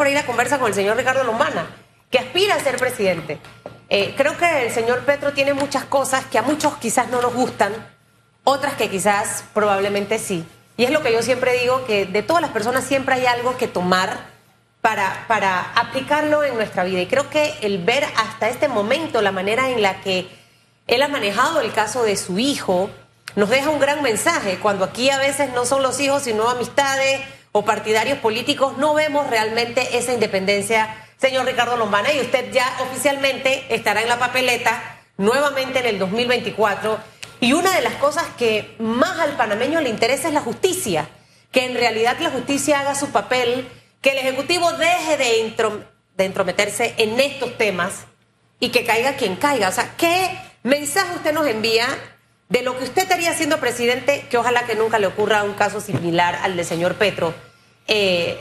por 0.00 0.06
ahí 0.06 0.14
la 0.14 0.24
conversa 0.24 0.58
con 0.58 0.68
el 0.68 0.72
señor 0.72 0.96
Ricardo 0.96 1.24
Lombana, 1.24 1.66
que 2.10 2.18
aspira 2.18 2.54
a 2.54 2.60
ser 2.60 2.78
presidente. 2.78 3.38
Eh, 3.90 4.14
creo 4.16 4.34
que 4.38 4.64
el 4.64 4.72
señor 4.72 5.00
Petro 5.00 5.34
tiene 5.34 5.52
muchas 5.52 5.84
cosas 5.84 6.24
que 6.24 6.38
a 6.38 6.42
muchos 6.42 6.78
quizás 6.78 7.10
no 7.10 7.20
nos 7.20 7.34
gustan, 7.34 7.74
otras 8.42 8.76
que 8.76 8.88
quizás 8.88 9.44
probablemente 9.52 10.18
sí. 10.18 10.42
Y 10.78 10.84
es 10.84 10.90
lo 10.90 11.02
que 11.02 11.12
yo 11.12 11.20
siempre 11.20 11.52
digo, 11.60 11.84
que 11.84 12.06
de 12.06 12.22
todas 12.22 12.40
las 12.40 12.50
personas 12.50 12.84
siempre 12.84 13.16
hay 13.16 13.26
algo 13.26 13.58
que 13.58 13.68
tomar 13.68 14.20
para, 14.80 15.26
para 15.28 15.70
aplicarlo 15.74 16.44
en 16.44 16.54
nuestra 16.54 16.84
vida. 16.84 17.02
Y 17.02 17.06
creo 17.06 17.28
que 17.28 17.58
el 17.60 17.84
ver 17.84 18.06
hasta 18.16 18.48
este 18.48 18.68
momento 18.68 19.20
la 19.20 19.32
manera 19.32 19.68
en 19.68 19.82
la 19.82 20.00
que 20.00 20.30
él 20.86 21.02
ha 21.02 21.08
manejado 21.08 21.60
el 21.60 21.74
caso 21.74 22.04
de 22.04 22.16
su 22.16 22.38
hijo 22.38 22.88
nos 23.36 23.50
deja 23.50 23.68
un 23.68 23.80
gran 23.80 24.02
mensaje. 24.02 24.60
Cuando 24.60 24.86
aquí 24.86 25.10
a 25.10 25.18
veces 25.18 25.52
no 25.52 25.66
son 25.66 25.82
los 25.82 26.00
hijos, 26.00 26.22
sino 26.22 26.48
amistades 26.48 27.20
o 27.52 27.64
partidarios 27.64 28.18
políticos, 28.18 28.78
no 28.78 28.94
vemos 28.94 29.28
realmente 29.28 29.98
esa 29.98 30.12
independencia, 30.12 30.94
señor 31.18 31.46
Ricardo 31.46 31.76
Lombana, 31.76 32.12
y 32.12 32.20
usted 32.20 32.52
ya 32.52 32.66
oficialmente 32.80 33.66
estará 33.74 34.02
en 34.02 34.08
la 34.08 34.18
papeleta 34.18 35.00
nuevamente 35.16 35.80
en 35.80 35.86
el 35.86 35.98
2024 35.98 36.98
y 37.40 37.54
una 37.54 37.74
de 37.74 37.80
las 37.80 37.94
cosas 37.94 38.24
que 38.38 38.74
más 38.78 39.18
al 39.18 39.36
panameño 39.36 39.80
le 39.80 39.88
interesa 39.88 40.28
es 40.28 40.34
la 40.34 40.42
justicia, 40.42 41.08
que 41.50 41.64
en 41.64 41.74
realidad 41.74 42.18
la 42.20 42.30
justicia 42.30 42.80
haga 42.80 42.94
su 42.94 43.10
papel, 43.10 43.68
que 44.02 44.10
el 44.10 44.18
Ejecutivo 44.18 44.70
deje 44.72 45.16
de, 45.16 45.54
de 46.16 46.24
entrometerse 46.24 46.94
en 46.98 47.18
estos 47.18 47.56
temas 47.56 48.04
y 48.60 48.68
que 48.68 48.84
caiga 48.84 49.16
quien 49.16 49.36
caiga. 49.36 49.68
O 49.68 49.72
sea, 49.72 49.94
¿qué 49.96 50.38
mensaje 50.62 51.16
usted 51.16 51.32
nos 51.32 51.46
envía 51.46 51.86
de 52.50 52.62
lo 52.62 52.76
que 52.76 52.84
usted 52.84 53.02
estaría 53.02 53.32
siendo 53.32 53.58
presidente, 53.58 54.26
que 54.28 54.36
ojalá 54.36 54.66
que 54.66 54.74
nunca 54.74 54.98
le 54.98 55.06
ocurra 55.06 55.44
un 55.44 55.54
caso 55.54 55.80
similar 55.80 56.34
al 56.42 56.56
del 56.56 56.66
señor 56.66 56.96
Petro? 56.96 57.32
Eh, 57.86 58.38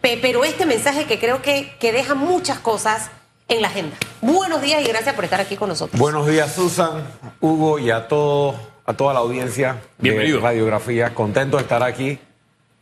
pero 0.00 0.44
este 0.44 0.66
mensaje 0.66 1.06
que 1.06 1.18
creo 1.18 1.40
que, 1.40 1.72
que 1.80 1.92
deja 1.92 2.14
muchas 2.14 2.58
cosas 2.58 3.10
en 3.48 3.62
la 3.62 3.68
agenda. 3.68 3.96
Buenos 4.20 4.60
días 4.60 4.82
y 4.82 4.88
gracias 4.88 5.14
por 5.14 5.24
estar 5.24 5.40
aquí 5.40 5.56
con 5.56 5.68
nosotros. 5.68 5.98
Buenos 5.98 6.26
días, 6.26 6.52
Susan, 6.54 7.06
Hugo 7.40 7.78
y 7.78 7.90
a 7.90 8.08
todo, 8.08 8.56
a 8.84 8.92
toda 8.94 9.14
la 9.14 9.20
audiencia 9.20 9.80
Bienvenido. 9.98 10.38
de 10.38 10.42
Radiografía. 10.42 11.14
Contento 11.14 11.56
de 11.56 11.62
estar 11.62 11.84
aquí. 11.84 12.18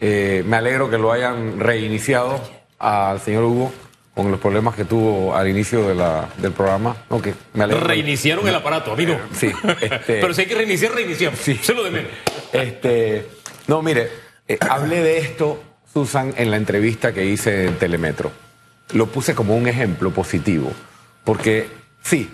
Eh, 0.01 0.43
me 0.47 0.57
alegro 0.57 0.89
que 0.91 0.97
lo 0.97 1.13
hayan 1.13 1.61
reiniciado 1.61 2.41
al 2.79 3.21
señor 3.21 3.45
Hugo 3.45 3.73
con 4.15 4.31
los 4.31 4.39
problemas 4.39 4.75
que 4.75 4.85
tuvo 4.85 5.35
al 5.35 5.49
inicio 5.49 5.89
de 5.89 5.95
la, 5.95 6.29
del 6.39 6.53
programa. 6.53 6.97
Okay, 7.09 7.35
me. 7.55 7.67
Reiniciaron 7.67 8.47
el 8.47 8.55
aparato, 8.55 8.93
a 8.93 8.97
mí 8.97 9.07
no. 9.07 9.19
Sí. 9.33 9.51
Este, 9.81 9.99
Pero 10.21 10.33
si 10.33 10.43
hay 10.43 10.47
que 10.47 10.55
reiniciar, 10.55 10.93
reiniciamos. 10.93 11.41
Sí. 11.41 11.59
Se 11.61 11.75
lo 11.75 11.83
de 11.83 11.91
menos. 11.91 12.11
Este, 12.53 13.27
no, 13.67 13.83
mire, 13.83 14.11
eh, 14.47 14.59
hablé 14.61 15.03
de 15.03 15.19
esto, 15.19 15.63
Susan, 15.93 16.35
en 16.37 16.51
la 16.51 16.57
entrevista 16.57 17.13
que 17.13 17.25
hice 17.25 17.67
en 17.67 17.77
Telemetro. 17.77 18.31
Lo 18.93 19.07
puse 19.07 19.35
como 19.35 19.57
un 19.57 19.67
ejemplo 19.67 20.11
positivo, 20.11 20.71
porque 21.25 21.69
sí, 22.03 22.31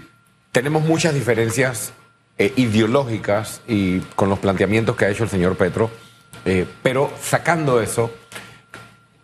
tenemos 0.52 0.82
muchas 0.82 1.14
diferencias 1.14 1.92
eh, 2.36 2.52
ideológicas 2.56 3.62
y 3.68 4.00
con 4.16 4.28
los 4.28 4.38
planteamientos 4.38 4.96
que 4.96 5.04
ha 5.04 5.10
hecho 5.10 5.24
el 5.24 5.30
señor 5.30 5.56
Petro, 5.56 5.90
eh, 6.44 6.66
pero 6.82 7.12
sacando 7.22 7.80
eso, 7.80 8.12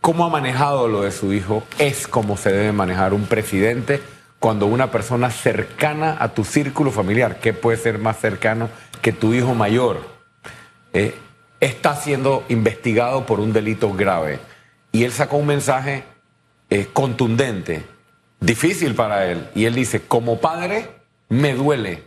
cómo 0.06 0.24
ha 0.24 0.28
manejado 0.28 0.86
lo 0.86 1.02
de 1.02 1.10
su 1.10 1.32
hijo 1.32 1.64
es 1.80 2.06
como 2.06 2.36
se 2.36 2.52
debe 2.52 2.70
manejar 2.70 3.12
un 3.12 3.26
presidente 3.26 4.00
cuando 4.38 4.66
una 4.66 4.92
persona 4.92 5.30
cercana 5.30 6.16
a 6.20 6.28
tu 6.28 6.44
círculo 6.44 6.92
familiar, 6.92 7.40
que 7.40 7.52
puede 7.52 7.76
ser 7.76 7.98
más 7.98 8.20
cercano 8.20 8.68
que 9.02 9.12
tu 9.12 9.34
hijo 9.34 9.56
mayor, 9.56 9.98
eh, 10.92 11.16
está 11.58 11.96
siendo 11.96 12.44
investigado 12.48 13.26
por 13.26 13.40
un 13.40 13.52
delito 13.52 13.94
grave. 13.94 14.38
Y 14.92 15.02
él 15.02 15.10
sacó 15.10 15.38
un 15.38 15.48
mensaje 15.48 16.04
eh, 16.70 16.86
contundente, 16.92 17.84
difícil 18.38 18.94
para 18.94 19.26
él. 19.26 19.48
Y 19.56 19.64
él 19.64 19.74
dice, 19.74 20.02
como 20.02 20.40
padre, 20.40 20.88
me 21.28 21.52
duele 21.54 22.04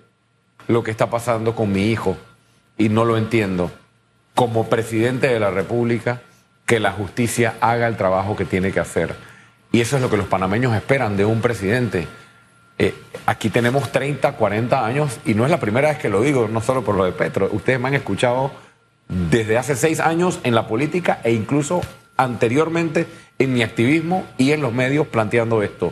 lo 0.69 0.83
que 0.83 0.91
está 0.91 1.09
pasando 1.09 1.53
con 1.53 1.69
mi 1.73 1.91
hijo 1.91 2.15
y 2.77 2.87
no 2.87 3.03
lo 3.03 3.17
entiendo. 3.17 3.71
Como 4.35 4.69
presidente 4.69 5.27
de 5.27 5.41
la 5.41 5.51
República, 5.51 6.21
que 6.69 6.79
la 6.79 6.91
justicia 6.91 7.55
haga 7.61 7.87
el 7.87 7.97
trabajo 7.97 8.35
que 8.35 8.45
tiene 8.45 8.71
que 8.71 8.79
hacer. 8.79 9.15
Y 9.71 9.81
eso 9.81 9.95
es 9.95 10.03
lo 10.03 10.09
que 10.11 10.17
los 10.17 10.27
panameños 10.27 10.75
esperan 10.75 11.17
de 11.17 11.25
un 11.25 11.41
presidente. 11.41 12.07
Eh, 12.77 12.93
aquí 13.25 13.49
tenemos 13.49 13.91
30, 13.91 14.33
40 14.33 14.85
años 14.85 15.19
y 15.25 15.33
no 15.33 15.45
es 15.45 15.49
la 15.49 15.59
primera 15.59 15.89
vez 15.89 15.97
que 15.97 16.09
lo 16.09 16.21
digo, 16.21 16.47
no 16.47 16.61
solo 16.61 16.83
por 16.83 16.93
lo 16.93 17.05
de 17.05 17.11
Petro. 17.11 17.49
Ustedes 17.51 17.79
me 17.79 17.87
han 17.87 17.95
escuchado 17.95 18.51
desde 19.07 19.57
hace 19.57 19.75
seis 19.75 19.99
años 19.99 20.39
en 20.43 20.53
la 20.53 20.67
política 20.67 21.19
e 21.23 21.33
incluso 21.33 21.81
anteriormente 22.17 23.07
en 23.39 23.51
mi 23.51 23.63
activismo 23.63 24.27
y 24.37 24.51
en 24.51 24.61
los 24.61 24.71
medios 24.71 25.07
planteando 25.07 25.63
esto. 25.63 25.91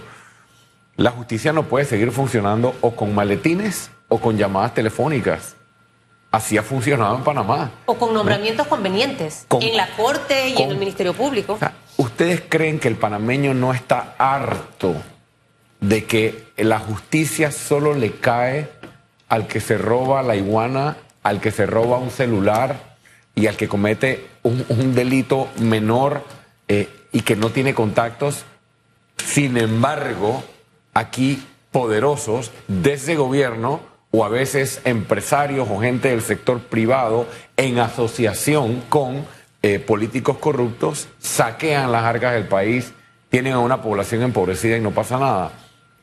La 0.95 1.09
justicia 1.09 1.53
no 1.53 1.63
puede 1.63 1.85
seguir 1.85 2.11
funcionando 2.11 2.75
o 2.81 2.95
con 2.95 3.15
maletines 3.15 3.89
o 4.09 4.19
con 4.19 4.37
llamadas 4.37 4.75
telefónicas. 4.75 5.56
Así 6.37 6.55
ha 6.55 6.61
funcionado 6.61 7.15
en 7.15 7.23
Panamá. 7.23 7.71
O 7.87 7.95
con 7.95 8.13
nombramientos 8.13 8.67
convenientes 8.67 9.45
Con- 9.47 9.63
en 9.63 9.75
la 9.75 9.87
Corte 9.97 10.49
y 10.49 10.53
con- 10.53 10.65
en 10.65 10.69
el 10.71 10.77
Ministerio 10.77 11.13
Público. 11.15 11.53
O 11.53 11.57
sea, 11.57 11.73
¿Ustedes 11.97 12.43
creen 12.47 12.77
que 12.79 12.87
el 12.87 12.95
panameño 12.95 13.55
no 13.55 13.73
está 13.73 14.13
harto 14.19 14.93
de 15.79 16.05
que 16.05 16.43
la 16.57 16.77
justicia 16.77 17.51
solo 17.51 17.95
le 17.95 18.11
cae 18.11 18.69
al 19.29 19.47
que 19.47 19.59
se 19.59 19.79
roba 19.79 20.21
la 20.21 20.35
iguana, 20.35 20.97
al 21.23 21.41
que 21.41 21.49
se 21.49 21.65
roba 21.65 21.97
un 21.97 22.11
celular 22.11 22.97
y 23.33 23.47
al 23.47 23.57
que 23.57 23.67
comete 23.67 24.27
un, 24.43 24.63
un 24.69 24.93
delito 24.93 25.47
menor 25.57 26.23
eh, 26.67 26.87
y 27.11 27.21
que 27.21 27.35
no 27.35 27.49
tiene 27.49 27.73
contactos? 27.73 28.45
Sin 29.17 29.57
embargo, 29.57 30.43
aquí 30.93 31.43
poderosos 31.71 32.51
desde 32.67 33.15
gobierno 33.15 33.79
o 34.11 34.23
a 34.25 34.29
veces 34.29 34.81
empresarios 34.85 35.67
o 35.69 35.79
gente 35.79 36.09
del 36.09 36.21
sector 36.21 36.59
privado 36.59 37.27
en 37.57 37.79
asociación 37.79 38.81
con 38.89 39.25
eh, 39.63 39.79
políticos 39.79 40.37
corruptos 40.37 41.07
saquean 41.19 41.91
las 41.91 42.03
arcas 42.03 42.33
del 42.33 42.47
país, 42.47 42.93
tienen 43.29 43.53
a 43.53 43.59
una 43.59 43.81
población 43.81 44.21
empobrecida 44.23 44.77
y 44.77 44.81
no 44.81 44.91
pasa 44.91 45.17
nada. 45.19 45.51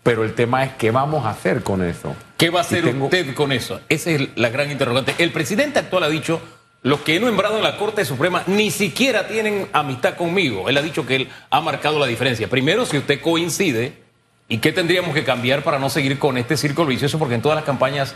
Pero 0.02 0.22
el 0.22 0.34
tema 0.34 0.64
es 0.64 0.72
qué 0.74 0.90
vamos 0.90 1.24
a 1.24 1.30
hacer 1.30 1.62
con 1.62 1.82
eso. 1.82 2.14
¿Qué 2.36 2.50
va 2.50 2.58
a 2.60 2.62
hacer 2.62 2.84
tengo- 2.84 3.06
usted 3.06 3.32
con 3.34 3.52
eso? 3.52 3.80
Esa 3.88 4.10
es 4.10 4.28
la 4.36 4.50
gran 4.50 4.70
interrogante. 4.70 5.14
El 5.18 5.30
presidente 5.32 5.78
actual 5.78 6.02
ha 6.04 6.08
dicho, 6.10 6.40
los 6.82 7.00
que 7.00 7.16
he 7.16 7.20
nombrado 7.20 7.56
en 7.56 7.62
la 7.62 7.78
Corte 7.78 8.04
Suprema 8.04 8.42
ni 8.46 8.70
siquiera 8.70 9.26
tienen 9.26 9.66
amistad 9.72 10.16
conmigo. 10.16 10.68
Él 10.68 10.76
ha 10.76 10.82
dicho 10.82 11.06
que 11.06 11.16
él 11.16 11.28
ha 11.48 11.60
marcado 11.62 11.98
la 11.98 12.04
diferencia. 12.06 12.48
Primero, 12.48 12.84
si 12.84 12.98
usted 12.98 13.22
coincide, 13.22 14.03
¿y 14.48 14.58
qué 14.58 14.72
tendríamos 14.72 15.14
que 15.14 15.24
cambiar 15.24 15.62
para 15.62 15.78
no 15.78 15.90
seguir 15.90 16.18
con 16.18 16.38
este 16.38 16.56
círculo 16.56 16.88
vicioso? 16.88 17.18
Porque 17.18 17.34
en 17.34 17.42
todas 17.42 17.56
las 17.56 17.64
campañas, 17.64 18.14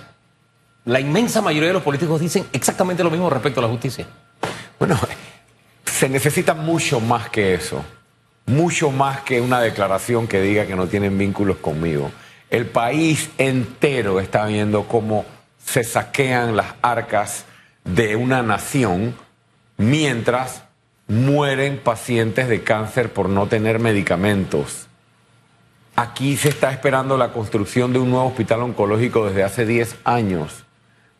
la 0.84 1.00
inmensa 1.00 1.42
mayoría 1.42 1.68
de 1.68 1.74
los 1.74 1.82
políticos 1.82 2.20
dicen 2.20 2.46
exactamente 2.52 3.04
lo 3.04 3.10
mismo 3.10 3.28
respecto 3.30 3.60
a 3.60 3.64
la 3.64 3.68
justicia. 3.68 4.06
Bueno, 4.78 4.98
se 5.84 6.08
necesita 6.08 6.54
mucho 6.54 7.00
más 7.00 7.28
que 7.28 7.54
eso. 7.54 7.84
Mucho 8.46 8.90
más 8.90 9.20
que 9.20 9.40
una 9.40 9.60
declaración 9.60 10.26
que 10.26 10.40
diga 10.40 10.66
que 10.66 10.76
no 10.76 10.86
tienen 10.86 11.18
vínculos 11.18 11.58
conmigo. 11.58 12.10
El 12.48 12.66
país 12.66 13.30
entero 13.36 14.20
está 14.20 14.46
viendo 14.46 14.84
cómo 14.84 15.26
se 15.62 15.84
saquean 15.84 16.56
las 16.56 16.74
arcas 16.80 17.44
de 17.84 18.16
una 18.16 18.42
nación 18.42 19.14
mientras 19.76 20.62
mueren 21.08 21.78
pacientes 21.78 22.48
de 22.48 22.62
cáncer 22.62 23.12
por 23.12 23.28
no 23.28 23.46
tener 23.46 23.78
medicamentos. 23.78 24.87
Aquí 26.00 26.36
se 26.36 26.50
está 26.50 26.70
esperando 26.70 27.16
la 27.16 27.32
construcción 27.32 27.92
de 27.92 27.98
un 27.98 28.10
nuevo 28.10 28.28
hospital 28.28 28.62
oncológico 28.62 29.26
desde 29.26 29.42
hace 29.42 29.66
10 29.66 29.96
años. 30.04 30.64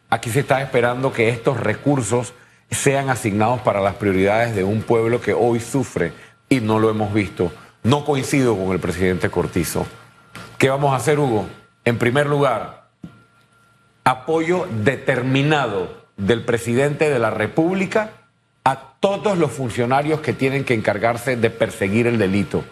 Aquí 0.09 0.31
se 0.31 0.39
está 0.39 0.63
esperando 0.63 1.13
que 1.13 1.31
estos 1.31 1.59
recursos 1.59 2.33
sean 2.71 3.11
asignados 3.11 3.61
para 3.63 3.81
las 3.81 3.97
prioridades 3.97 4.55
de 4.55 4.63
un 4.63 4.83
pueblo 4.83 5.21
que 5.21 5.35
hoy 5.35 5.59
sufre 5.59 6.13
y 6.49 6.61
no 6.61 6.79
lo 6.79 6.91
hemos 6.91 7.13
visto. 7.13 7.51
No 7.83 8.05
coincido 8.05 8.57
con 8.57 8.71
el 8.71 8.79
presidente 8.79 9.31
Cortizo. 9.31 9.85
¿Qué 10.59 10.69
vamos 10.69 10.93
a 10.93 10.99
hacer, 10.99 11.19
Hugo? 11.19 11.49
En 11.85 11.99
primer 11.99 12.29
lugar, 12.29 12.91
apoyo 14.05 14.69
determinado 14.85 16.07
del 16.17 16.45
presidente 16.45 17.11
de 17.11 17.19
la 17.19 17.31
República 17.31 18.13
a 18.63 18.93
todos 19.01 19.39
los 19.39 19.51
funcionarios 19.51 20.21
que 20.21 20.35
tienen 20.35 20.63
que 20.63 20.75
encargarse 20.75 21.37
de 21.37 21.51
perseguir 21.51 22.07
el 22.07 22.17
delito. 22.17 22.63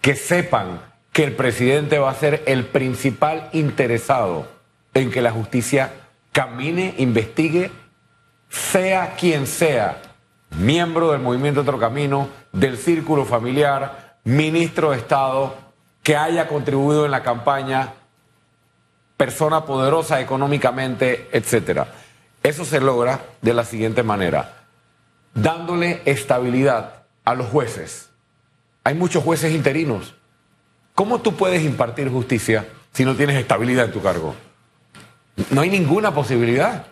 Que 0.00 0.16
sepan 0.16 0.91
que 1.12 1.24
el 1.24 1.34
presidente 1.34 1.98
va 1.98 2.10
a 2.10 2.14
ser 2.14 2.42
el 2.46 2.66
principal 2.66 3.48
interesado 3.52 4.48
en 4.94 5.10
que 5.10 5.22
la 5.22 5.30
justicia 5.30 5.92
camine, 6.32 6.94
investigue, 6.98 7.70
sea 8.48 9.14
quien 9.16 9.46
sea, 9.46 10.00
miembro 10.58 11.12
del 11.12 11.20
movimiento 11.20 11.60
Otro 11.60 11.78
Camino, 11.78 12.28
del 12.52 12.78
círculo 12.78 13.24
familiar, 13.24 14.18
ministro 14.24 14.90
de 14.90 14.98
Estado, 14.98 15.54
que 16.02 16.16
haya 16.16 16.48
contribuido 16.48 17.04
en 17.04 17.10
la 17.10 17.22
campaña, 17.22 17.94
persona 19.16 19.64
poderosa 19.64 20.20
económicamente, 20.20 21.28
etcétera. 21.32 21.88
Eso 22.42 22.64
se 22.64 22.80
logra 22.80 23.20
de 23.40 23.54
la 23.54 23.64
siguiente 23.64 24.02
manera, 24.02 24.64
dándole 25.34 26.02
estabilidad 26.06 27.04
a 27.24 27.34
los 27.34 27.48
jueces, 27.48 28.10
hay 28.84 28.94
muchos 28.94 29.22
jueces 29.22 29.52
interinos. 29.52 30.14
¿Cómo 31.02 31.18
tú 31.18 31.34
puedes 31.34 31.64
impartir 31.64 32.08
justicia 32.08 32.64
si 32.92 33.04
no 33.04 33.16
tienes 33.16 33.34
estabilidad 33.34 33.86
en 33.86 33.90
tu 33.90 34.00
cargo? 34.00 34.36
No 35.50 35.62
hay 35.62 35.68
ninguna 35.68 36.14
posibilidad. 36.14 36.86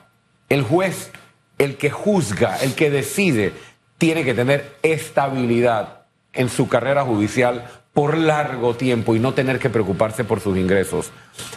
El 0.49 0.65
juez, 0.65 1.13
el 1.59 1.77
que 1.77 1.91
juzga, 1.91 2.57
el 2.57 2.75
que 2.75 2.91
decide, 2.91 3.53
tiene 3.99 4.25
que 4.25 4.35
tener 4.35 4.75
estabilidad 4.83 6.07
en 6.33 6.49
su 6.49 6.69
carrera 6.69 7.05
judicial 7.05 7.71
por 7.93 8.19
largo 8.19 8.75
tiempo 8.75 9.15
y 9.15 9.21
no 9.21 9.33
tener 9.33 9.61
que 9.61 9.71
preocuparse 9.71 10.25
por 10.25 10.41
sus 10.41 10.59
ingresos. 10.59 11.13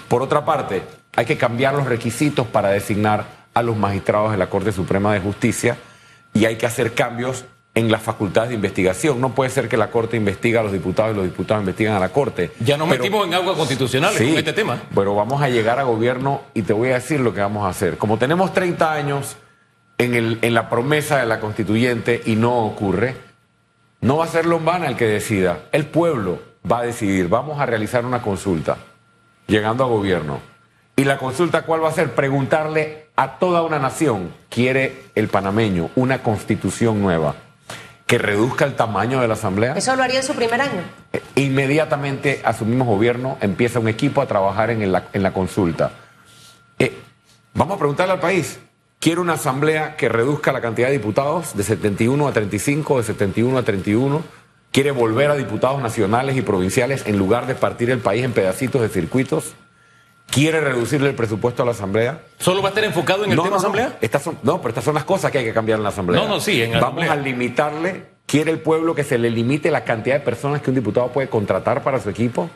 Por 0.08 0.22
otra 0.22 0.46
parte, 0.46 0.84
hay 1.16 1.26
que 1.26 1.40
cambiar 1.40 1.74
los 1.74 1.88
requisitos 1.88 2.46
para 2.46 2.70
designar 2.70 3.26
a 3.56 3.64
los 3.64 3.78
magistrados 3.78 4.30
de 4.30 4.38
la 4.38 4.52
Corte 4.52 4.72
Suprema 4.72 5.12
de 5.12 5.22
Justicia 5.22 5.76
y 6.36 6.46
hay 6.46 6.58
que 6.58 6.68
hacer 6.68 6.94
cambios 6.94 7.46
en 7.76 7.92
las 7.92 8.02
facultades 8.02 8.50
de 8.50 8.56
investigación. 8.56 9.20
No 9.20 9.30
puede 9.30 9.50
ser 9.50 9.68
que 9.68 9.78
la 9.78 9.90
Corte 9.90 10.18
investigue 10.18 10.58
a 10.58 10.64
los 10.64 10.72
diputados 10.72 11.14
y 11.14 11.16
los 11.16 11.26
diputados 11.26 11.62
investigan 11.62 11.96
a 11.96 12.00
la 12.00 12.10
Corte. 12.10 12.52
Ya 12.60 12.78
nos 12.78 12.88
metimos 12.88 13.26
en 13.28 13.34
agua 13.34 13.56
constitucional 13.56 14.14
con 14.16 14.26
este 14.26 14.54
tema. 14.54 14.82
Pero 14.94 15.16
vamos 15.16 15.42
a 15.42 15.50
llegar 15.50 15.80
a 15.80 15.84
gobierno 15.84 16.42
y 16.54 16.62
te 16.62 16.74
voy 16.74 16.90
a 16.90 16.96
decir 16.96 17.20
lo 17.20 17.34
que 17.34 17.42
vamos 17.42 17.66
a 17.66 17.70
hacer. 17.70 17.98
Como 17.98 18.18
tenemos 18.18 18.54
30 18.54 18.94
años 18.94 19.38
en, 19.98 20.14
el, 20.14 20.40
en 20.42 20.54
la 20.54 20.70
promesa 20.70 21.18
de 21.18 21.26
la 21.26 21.40
constituyente 21.40 22.22
y 22.26 22.36
no 22.36 22.66
ocurre, 22.66 23.16
no 24.02 24.18
va 24.18 24.26
a 24.26 24.28
ser 24.28 24.46
Lombana 24.46 24.88
el 24.88 24.96
que 24.96 25.08
decida, 25.08 25.64
el 25.72 25.86
pueblo 25.86 26.40
va 26.70 26.80
a 26.80 26.84
decidir. 26.84 27.28
Vamos 27.28 27.60
a 27.60 27.66
realizar 27.66 28.06
una 28.06 28.22
consulta, 28.22 28.78
llegando 29.48 29.84
a 29.84 29.88
gobierno. 29.88 30.40
¿Y 30.96 31.06
la 31.06 31.18
consulta 31.18 31.64
cuál 31.64 31.84
va 31.84 31.90
a 31.90 31.94
ser? 31.94 32.12
Preguntarle 32.12 33.08
a 33.16 33.40
toda 33.40 33.64
una 33.64 33.80
nación, 33.80 34.32
¿quiere 34.50 35.06
el 35.16 35.28
panameño 35.28 35.90
una 35.96 36.22
constitución 36.22 37.02
nueva 37.02 37.34
que 38.06 38.18
reduzca 38.18 38.66
el 38.66 38.76
tamaño 38.76 39.22
de 39.22 39.28
la 39.28 39.34
Asamblea? 39.34 39.74
Eso 39.74 39.96
lo 39.96 40.04
haría 40.04 40.20
en 40.20 40.26
su 40.26 40.34
primer 40.34 40.62
año. 40.62 40.82
Eh, 41.12 41.22
inmediatamente 41.36 42.42
asumimos 42.44 42.88
gobierno, 42.88 43.38
empieza 43.42 43.80
un 43.80 43.88
equipo 43.88 44.22
a 44.22 44.28
trabajar 44.28 44.70
en 44.70 44.92
la, 44.92 45.06
en 45.14 45.24
la 45.24 45.34
consulta. 45.34 45.92
Eh, 46.80 46.98
vamos 47.54 47.76
a 47.76 47.80
preguntarle 47.80 48.14
al 48.14 48.20
país, 48.20 48.60
quiere 49.00 49.22
una 49.22 49.34
asamblea 49.34 49.96
que 49.96 50.10
reduzca 50.10 50.52
la 50.52 50.62
cantidad 50.62 50.88
de 50.88 50.94
diputados 50.94 51.56
de 51.56 51.64
71 51.64 52.28
a 52.28 52.34
35, 52.34 52.98
de 52.98 53.04
71 53.04 53.58
a 53.58 53.64
31. 53.64 54.24
Quiere 54.72 54.92
volver 54.92 55.30
a 55.30 55.36
diputados 55.36 55.82
nacionales 55.82 56.36
y 56.36 56.42
provinciales 56.42 57.04
en 57.06 57.18
lugar 57.18 57.46
de 57.46 57.54
partir 57.56 57.92
el 57.92 58.00
país 58.00 58.24
en 58.24 58.34
pedacitos 58.34 58.82
de 58.82 58.90
circuitos. 58.90 59.54
Quiere 60.30 60.62
reducirle 60.62 61.10
el 61.10 61.16
presupuesto 61.16 61.62
a 61.62 61.66
la 61.66 61.74
asamblea. 61.74 62.22
¿Solo 62.40 62.62
va 62.62 62.70
a 62.70 62.72
estar 62.72 62.84
enfocado 62.84 63.24
en 63.24 63.32
el 63.32 63.38
tema 63.38 63.52
no, 63.52 63.56
asamblea? 63.58 63.98
Estas 64.02 64.24
son, 64.24 64.40
no, 64.42 64.58
pero 64.58 64.70
estas 64.70 64.84
son 64.84 64.96
las 64.96 65.04
cosas 65.04 65.32
que 65.32 65.38
hay 65.38 65.46
que 65.46 65.54
cambiar 65.54 65.78
en 65.78 65.84
la 65.84 65.90
asamblea. 65.90 66.22
No, 66.22 66.28
no, 66.28 66.40
sí, 66.40 66.62
en 66.62 66.80
Vamos 66.80 67.08
a 67.08 67.16
limitarle. 67.16 68.14
¿Quiere 68.26 68.52
el 68.52 68.60
pueblo 68.60 68.96
que 68.96 69.04
se 69.04 69.18
le 69.20 69.30
limite 69.30 69.70
la 69.70 69.84
cantidad 69.84 70.16
de 70.16 70.22
personas 70.22 70.62
que 70.62 70.72
un 70.72 70.76
diputado 70.76 71.10
puede 71.10 71.30
contratar 71.30 71.84
para 71.84 72.00
su 72.00 72.10
equipo? 72.10 72.50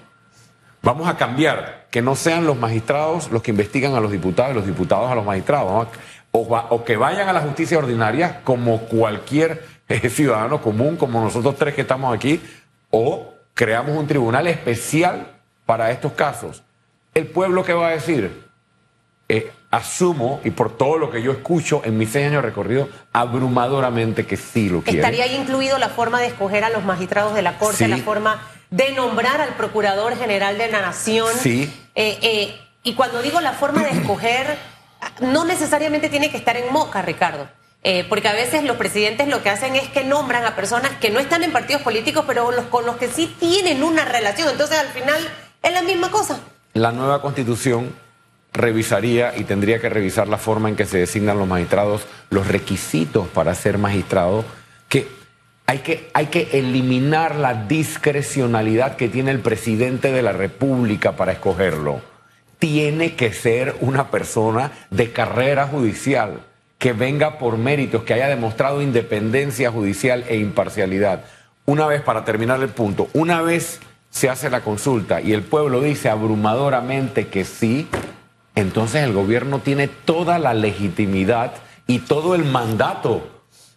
Vamos 0.82 1.08
a 1.08 1.18
cambiar, 1.18 1.88
que 1.92 2.02
no 2.02 2.16
sean 2.16 2.46
los 2.46 2.58
magistrados 2.58 3.32
los 3.32 3.42
que 3.42 3.52
investigan 3.52 3.94
a 3.96 4.00
los 4.00 4.12
diputados 4.12 4.54
y 4.54 4.56
los 4.56 4.66
diputados 4.66 5.12
a 5.12 5.16
los 5.16 5.26
magistrados. 5.26 5.88
O, 6.32 6.84
que 6.84 6.98
vayan 6.98 7.28
a 7.30 7.34
la 7.34 7.42
justicia 7.42 7.78
ordinaria 7.78 8.42
como 8.44 8.82
cualquier 8.82 9.66
eh, 9.90 10.10
ciudadano 10.10 10.62
común, 10.62 10.96
como 10.96 11.22
nosotros 11.22 11.56
tres 11.58 11.74
que 11.74 11.82
estamos 11.82 12.16
aquí, 12.16 12.42
o 12.90 13.34
creamos 13.54 13.98
un 13.98 14.08
tribunal 14.08 14.48
especial 14.48 15.28
para 15.66 15.92
estos 15.92 16.14
casos. 16.14 16.64
El 17.18 17.28
pueblo 17.28 17.64
que 17.64 17.74
va 17.74 17.88
a 17.88 17.92
decir, 17.92 18.46
eh, 19.28 19.52
asumo, 19.72 20.40
y 20.44 20.52
por 20.52 20.78
todo 20.78 20.98
lo 20.98 21.10
que 21.10 21.22
yo 21.22 21.32
escucho 21.32 21.82
en 21.84 21.98
mis 21.98 22.12
seis 22.12 22.28
años 22.28 22.44
de 22.44 22.50
recorrido, 22.50 22.90
abrumadoramente 23.12 24.26
que 24.26 24.38
sí 24.38 24.70
lo 24.70 24.82
quiere. 24.82 25.00
¿Estaría 25.00 25.24
ahí 25.24 25.36
incluido 25.36 25.78
la 25.78 25.90
forma 25.90 26.20
de 26.20 26.28
escoger 26.28 26.64
a 26.64 26.70
los 26.70 26.84
magistrados 26.84 27.34
de 27.34 27.42
la 27.42 27.58
Corte, 27.58 27.88
la 27.88 27.98
forma 27.98 28.48
de 28.70 28.92
nombrar 28.92 29.42
al 29.42 29.56
Procurador 29.56 30.16
General 30.16 30.58
de 30.58 30.70
la 30.70 30.82
Nación? 30.82 31.30
Sí. 31.42 31.74
Eh, 31.96 32.56
y 32.84 32.94
cuando 32.94 33.22
digo 33.22 33.42
la 33.42 33.54
forma 33.54 33.84
de 33.84 33.90
escoger 33.90 34.58
no 35.22 35.44
necesariamente 35.46 36.10
tiene 36.10 36.30
que 36.30 36.38
estar 36.38 36.56
en 36.56 36.72
moca, 36.72 37.02
Ricardo. 37.02 37.50
Eh, 37.84 38.06
porque 38.10 38.28
a 38.28 38.34
veces 38.34 38.64
los 38.64 38.78
presidentes 38.78 39.28
lo 39.28 39.42
que 39.42 39.50
hacen 39.50 39.76
es 39.76 39.88
que 39.90 40.04
nombran 40.04 40.46
a 40.46 40.56
personas 40.56 40.92
que 41.00 41.10
no 41.10 41.20
están 41.20 41.44
en 41.44 41.52
partidos 41.52 41.82
políticos, 41.82 42.26
pero 42.28 42.52
los, 42.52 42.66
con 42.66 42.86
los 42.86 42.98
que 42.98 43.08
sí 43.08 43.34
tienen 43.40 43.84
una 43.84 44.06
relación. 44.06 44.50
Entonces, 44.50 44.78
al 44.78 44.90
final, 44.90 45.18
es 45.64 45.74
la 45.74 45.82
misma 45.82 46.12
cosa. 46.12 46.40
La 46.82 46.92
nueva 46.92 47.22
constitución 47.22 47.90
revisaría 48.54 49.38
y 49.38 49.44
tendría 49.44 49.80
que 49.80 49.90
revisar 49.90 50.28
la 50.28 50.38
forma 50.38 50.70
en 50.70 50.76
que 50.76 50.86
se 50.86 50.98
designan 50.98 51.38
los 51.38 51.48
magistrados, 51.48 52.06
los 52.30 52.48
requisitos 52.48 53.28
para 53.28 53.54
ser 53.56 53.78
magistrado, 53.78 54.46
que 54.90 55.08
hay 55.66 55.80
que, 55.80 56.10
hay 56.14 56.28
que 56.28 56.50
eliminar 56.54 57.36
la 57.36 57.66
discrecionalidad 57.66 58.96
que 58.96 59.10
tiene 59.10 59.32
el 59.32 59.40
presidente 59.40 60.12
de 60.12 60.22
la 60.22 60.32
República 60.32 61.14
para 61.14 61.34
escogerlo 61.34 62.02
tiene 62.60 63.16
que 63.16 63.34
ser 63.34 63.76
una 63.82 64.10
persona 64.10 64.72
de 64.90 65.12
carrera 65.12 65.68
judicial, 65.68 66.42
que 66.78 66.94
venga 66.94 67.38
por 67.38 67.58
méritos, 67.58 68.04
que 68.04 68.14
haya 68.14 68.28
demostrado 68.28 68.82
independencia 68.82 69.72
judicial 69.72 70.24
e 70.28 70.38
imparcialidad. 70.38 71.26
Una 71.66 71.88
vez, 71.88 72.02
para 72.02 72.24
terminar 72.24 72.62
el 72.62 72.70
punto, 72.70 73.10
una 73.14 73.42
vez 73.42 73.80
se 74.10 74.30
hace 74.30 74.50
la 74.50 74.62
consulta 74.62 75.22
y 75.22 75.34
el 75.34 75.44
pueblo 75.44 75.82
dice 75.82 76.10
abrumadoramente 76.10 77.28
que 77.28 77.46
sí, 77.46 77.88
entonces 78.56 79.04
el 79.04 79.14
gobierno 79.14 79.60
tiene 79.60 79.88
toda 79.88 80.40
la 80.40 80.54
legitimidad 80.54 81.54
y 81.86 82.00
todo 82.00 82.36
el 82.36 82.44
mandato. 82.46 83.28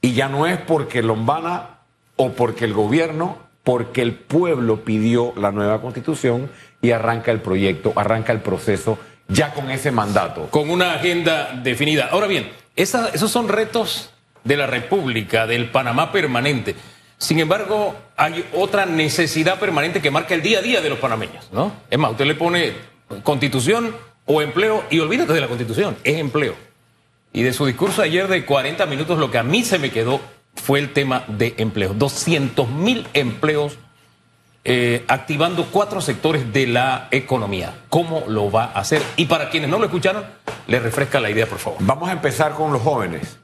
Y 0.00 0.14
ya 0.14 0.28
no 0.28 0.46
es 0.46 0.58
porque 0.58 1.02
Lombana 1.02 1.80
o 2.16 2.32
porque 2.32 2.64
el 2.64 2.72
gobierno, 2.72 3.38
porque 3.64 4.02
el 4.02 4.14
pueblo 4.14 4.84
pidió 4.84 5.34
la 5.36 5.52
nueva 5.52 5.80
constitución 5.80 6.50
y 6.80 6.92
arranca 6.92 7.30
el 7.30 7.40
proyecto, 7.40 7.92
arranca 7.96 8.32
el 8.32 8.40
proceso 8.40 8.98
ya 9.28 9.52
con 9.52 9.70
ese 9.70 9.90
mandato. 9.90 10.46
Con 10.50 10.70
una 10.70 10.94
agenda 10.94 11.52
definida. 11.62 12.08
Ahora 12.10 12.26
bien, 12.26 12.50
esos 12.76 13.30
son 13.30 13.48
retos 13.48 14.10
de 14.44 14.56
la 14.56 14.66
República, 14.66 15.46
del 15.46 15.70
Panamá 15.70 16.12
permanente. 16.12 16.74
Sin 17.20 17.38
embargo, 17.38 17.94
hay 18.16 18.48
otra 18.54 18.86
necesidad 18.86 19.60
permanente 19.60 20.00
que 20.00 20.10
marca 20.10 20.34
el 20.34 20.40
día 20.40 20.60
a 20.60 20.62
día 20.62 20.80
de 20.80 20.88
los 20.88 20.98
panameños, 20.98 21.52
¿no? 21.52 21.70
Es 21.90 21.98
más, 21.98 22.12
usted 22.12 22.24
le 22.24 22.34
pone 22.34 22.72
constitución 23.22 23.94
o 24.24 24.40
empleo 24.40 24.84
y 24.88 25.00
olvídate 25.00 25.34
de 25.34 25.40
la 25.42 25.46
constitución, 25.46 25.98
es 26.02 26.16
empleo. 26.16 26.54
Y 27.34 27.42
de 27.42 27.52
su 27.52 27.66
discurso 27.66 28.00
ayer 28.00 28.26
de 28.26 28.46
40 28.46 28.86
minutos, 28.86 29.18
lo 29.18 29.30
que 29.30 29.36
a 29.36 29.42
mí 29.42 29.62
se 29.64 29.78
me 29.78 29.90
quedó 29.90 30.18
fue 30.54 30.78
el 30.78 30.94
tema 30.94 31.24
de 31.28 31.54
empleo. 31.58 31.92
200 31.92 32.70
mil 32.70 33.06
empleos 33.12 33.76
eh, 34.64 35.04
activando 35.06 35.66
cuatro 35.66 36.00
sectores 36.00 36.54
de 36.54 36.66
la 36.68 37.08
economía. 37.10 37.80
¿Cómo 37.90 38.24
lo 38.28 38.50
va 38.50 38.64
a 38.64 38.80
hacer? 38.80 39.02
Y 39.16 39.26
para 39.26 39.50
quienes 39.50 39.68
no 39.68 39.78
lo 39.78 39.84
escucharon, 39.84 40.24
les 40.66 40.82
refresca 40.82 41.20
la 41.20 41.28
idea, 41.28 41.46
por 41.46 41.58
favor. 41.58 41.78
Vamos 41.82 42.08
a 42.08 42.12
empezar 42.12 42.54
con 42.54 42.72
los 42.72 42.80
jóvenes. 42.80 43.38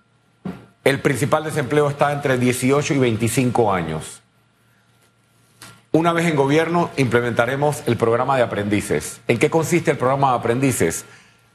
El 0.86 1.00
principal 1.00 1.42
desempleo 1.42 1.90
está 1.90 2.12
entre 2.12 2.38
18 2.38 2.94
y 2.94 2.98
25 2.98 3.72
años. 3.72 4.22
Una 5.90 6.12
vez 6.12 6.26
en 6.26 6.36
gobierno 6.36 6.90
implementaremos 6.96 7.82
el 7.86 7.96
programa 7.96 8.36
de 8.36 8.44
aprendices. 8.44 9.20
¿En 9.26 9.40
qué 9.40 9.50
consiste 9.50 9.90
el 9.90 9.96
programa 9.96 10.30
de 10.30 10.38
aprendices? 10.38 11.04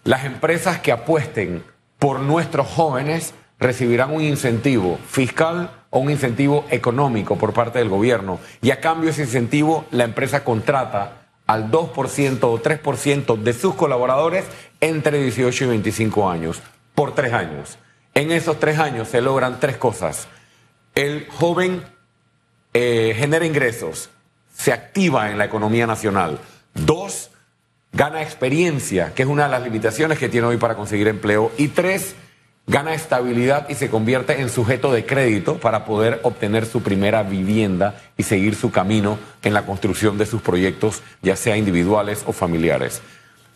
Las 0.03 0.25
empresas 0.25 0.79
que 0.79 0.91
apuesten 0.91 1.63
por 1.97 2.19
nuestros 2.19 2.67
jóvenes 2.67 3.33
recibirán 3.57 4.13
un 4.13 4.21
incentivo 4.21 4.99
fiscal 5.07 5.79
o 5.91 5.99
un 5.99 6.11
incentivo 6.11 6.65
económico 6.69 7.37
por 7.37 7.53
parte 7.53 7.79
del 7.79 7.87
gobierno. 7.87 8.37
Y 8.61 8.71
a 8.71 8.81
cambio 8.81 9.05
de 9.05 9.11
ese 9.11 9.21
incentivo, 9.21 9.85
la 9.91 10.03
empresa 10.03 10.43
contrata 10.43 11.29
al 11.47 11.71
2% 11.71 12.39
o 12.41 12.61
3% 12.61 13.37
de 13.37 13.53
sus 13.53 13.75
colaboradores 13.75 14.43
entre 14.81 15.23
18 15.23 15.63
y 15.63 15.67
25 15.67 16.29
años, 16.29 16.61
por 16.93 17.15
tres 17.15 17.31
años. 17.31 17.77
En 18.13 18.31
esos 18.31 18.59
tres 18.59 18.77
años 18.77 19.07
se 19.07 19.21
logran 19.21 19.59
tres 19.59 19.77
cosas. 19.77 20.27
El 20.95 21.27
joven 21.29 21.83
eh, 22.73 23.13
genera 23.17 23.45
ingresos, 23.45 24.09
se 24.55 24.73
activa 24.73 25.31
en 25.31 25.37
la 25.37 25.45
economía 25.45 25.87
nacional. 25.87 26.39
Dos, 26.73 27.31
gana 27.93 28.21
experiencia, 28.21 29.13
que 29.13 29.23
es 29.23 29.29
una 29.29 29.45
de 29.45 29.51
las 29.51 29.63
limitaciones 29.63 30.19
que 30.19 30.29
tiene 30.29 30.47
hoy 30.47 30.57
para 30.57 30.75
conseguir 30.75 31.07
empleo. 31.07 31.51
Y 31.57 31.69
tres, 31.69 32.15
gana 32.67 32.93
estabilidad 32.93 33.69
y 33.69 33.75
se 33.75 33.89
convierte 33.89 34.41
en 34.41 34.49
sujeto 34.49 34.91
de 34.91 35.05
crédito 35.05 35.57
para 35.57 35.85
poder 35.85 36.19
obtener 36.23 36.65
su 36.65 36.83
primera 36.83 37.23
vivienda 37.23 37.95
y 38.17 38.23
seguir 38.23 38.55
su 38.55 38.71
camino 38.71 39.17
en 39.43 39.53
la 39.53 39.65
construcción 39.65 40.17
de 40.17 40.25
sus 40.25 40.41
proyectos, 40.41 41.01
ya 41.21 41.35
sea 41.35 41.57
individuales 41.57 42.23
o 42.25 42.33
familiares. 42.33 43.01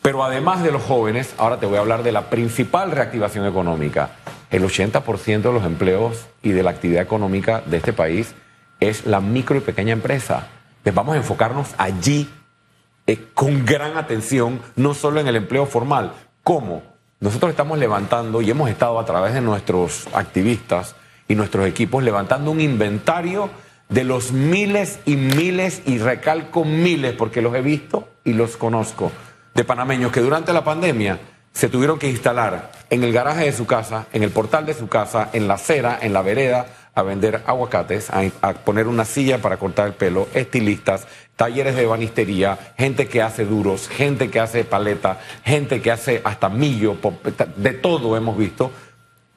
Pero 0.01 0.23
además 0.23 0.63
de 0.63 0.71
los 0.71 0.83
jóvenes, 0.83 1.33
ahora 1.37 1.59
te 1.59 1.65
voy 1.65 1.77
a 1.77 1.81
hablar 1.81 2.03
de 2.03 2.11
la 2.11 2.29
principal 2.29 2.91
reactivación 2.91 3.45
económica. 3.45 4.11
El 4.49 4.63
80% 4.63 5.41
de 5.41 5.51
los 5.51 5.65
empleos 5.65 6.27
y 6.41 6.51
de 6.51 6.63
la 6.63 6.71
actividad 6.71 7.01
económica 7.01 7.61
de 7.65 7.77
este 7.77 7.93
país 7.93 8.35
es 8.79 9.05
la 9.05 9.19
micro 9.21 9.57
y 9.57 9.61
pequeña 9.61 9.93
empresa. 9.93 10.47
Entonces 10.77 10.93
vamos 10.93 11.15
a 11.15 11.17
enfocarnos 11.17 11.73
allí 11.77 12.29
eh, 13.07 13.27
con 13.33 13.65
gran 13.65 13.97
atención, 13.97 14.61
no 14.75 14.93
solo 14.93 15.19
en 15.19 15.27
el 15.27 15.35
empleo 15.35 15.65
formal. 15.65 16.13
¿Cómo? 16.43 16.83
Nosotros 17.19 17.51
estamos 17.51 17.79
levantando 17.79 18.41
y 18.41 18.51
hemos 18.51 18.69
estado 18.69 18.99
a 18.99 19.05
través 19.05 19.33
de 19.33 19.41
nuestros 19.41 20.07
activistas 20.13 20.95
y 21.27 21.35
nuestros 21.35 21.67
equipos 21.67 22.03
levantando 22.03 22.51
un 22.51 22.61
inventario 22.61 23.49
de 23.89 24.03
los 24.03 24.31
miles 24.31 24.99
y 25.05 25.15
miles, 25.15 25.81
y 25.85 25.99
recalco 25.99 26.65
miles 26.65 27.13
porque 27.13 27.41
los 27.41 27.55
he 27.55 27.61
visto 27.61 28.09
y 28.23 28.33
los 28.33 28.57
conozco, 28.57 29.11
de 29.53 29.63
panameños 29.63 30.11
que 30.11 30.21
durante 30.21 30.53
la 30.53 30.63
pandemia 30.63 31.19
se 31.55 31.69
tuvieron 31.69 31.97
que 31.97 32.09
instalar 32.09 32.69
en 32.89 33.03
el 33.03 33.13
garaje 33.13 33.45
de 33.45 33.53
su 33.53 33.65
casa, 33.65 34.07
en 34.11 34.23
el 34.23 34.29
portal 34.29 34.65
de 34.65 34.73
su 34.73 34.89
casa, 34.89 35.29
en 35.31 35.47
la 35.47 35.53
acera, 35.53 35.97
en 36.01 36.11
la 36.11 36.21
vereda, 36.21 36.67
a 36.93 37.01
vender 37.01 37.43
aguacates, 37.45 38.09
a, 38.09 38.53
poner 38.53 38.87
una 38.87 39.05
silla 39.05 39.37
para 39.41 39.57
cortar 39.57 39.87
el 39.87 39.93
pelo, 39.93 40.27
estilistas, 40.33 41.07
talleres 41.37 41.75
de 41.77 41.85
banistería, 41.85 42.73
gente 42.77 43.07
que 43.07 43.21
hace 43.21 43.45
duros, 43.45 43.87
gente 43.87 44.29
que 44.29 44.41
hace 44.41 44.65
paleta, 44.65 45.19
gente 45.45 45.81
que 45.81 45.91
hace 45.91 46.21
hasta 46.25 46.49
millo, 46.49 46.97
de 47.55 47.71
todo 47.71 48.17
hemos 48.17 48.37
visto. 48.37 48.71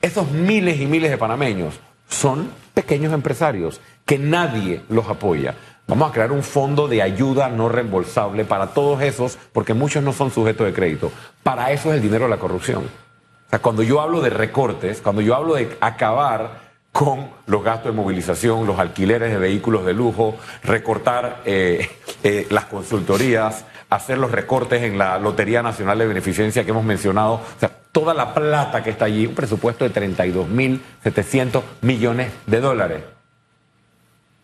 Esos 0.03 0.29
miles 0.31 0.81
y 0.81 0.87
miles 0.87 1.11
de 1.11 1.19
panameños 1.19 1.79
son 2.09 2.51
pequeños 2.75 3.13
empresarios 3.13 3.81
que 4.05 4.19
nadie 4.19 4.83
los 4.89 5.09
apoya. 5.09 5.55
Vamos 5.89 6.11
a 6.11 6.13
crear 6.13 6.33
un 6.33 6.43
fondo 6.43 6.87
de 6.87 7.01
ayuda 7.01 7.49
no 7.49 7.71
reembolsable 7.71 8.45
para 8.45 8.69
todos 8.69 9.01
esos, 9.01 9.39
porque 9.55 9.73
muchos 9.73 10.03
no 10.03 10.13
son 10.13 10.31
sujetos 10.31 10.67
de 10.67 10.75
crédito. 10.75 11.11
Para 11.43 11.73
eso 11.73 11.89
es 11.89 11.97
el 11.97 12.03
dinero 12.03 12.25
de 12.25 12.31
la 12.31 12.37
corrupción. 12.37 12.85
O 12.85 13.51
sea, 13.51 13.61
cuando 13.61 13.83
yo 13.83 14.03
hablo 14.03 14.21
de 14.21 14.29
recortes, 14.29 15.01
cuando 15.01 15.23
yo 15.23 15.35
hablo 15.35 15.55
de 15.55 15.79
acabar 15.81 16.69
con 16.93 17.31
los 17.47 17.65
gastos 17.65 17.93
de 17.93 17.97
movilización, 17.97 18.67
los 18.67 18.79
alquileres 18.79 19.33
de 19.33 19.39
vehículos 19.39 19.87
de 19.87 19.95
lujo, 19.95 20.37
recortar 20.63 21.41
eh, 21.47 21.89
eh, 22.23 22.47
las 22.51 22.67
consultorías, 22.67 23.65
hacer 23.89 24.19
los 24.19 24.31
recortes 24.31 24.83
en 24.83 24.99
la 24.99 25.19
Lotería 25.19 25.63
Nacional 25.63 25.97
de 25.97 26.07
Beneficencia 26.07 26.65
que 26.65 26.71
hemos 26.71 26.85
mencionado, 26.85 27.35
o 27.37 27.61
sea, 27.61 27.71
toda 27.93 28.13
la 28.13 28.35
plata 28.35 28.83
que 28.85 28.91
está 28.91 29.07
allí, 29.07 29.25
un 29.27 29.35
presupuesto 29.35 29.89
de 29.89 29.95
32.700 29.95 31.63
millones 31.81 32.31
de 32.47 32.61
dólares. 32.61 33.18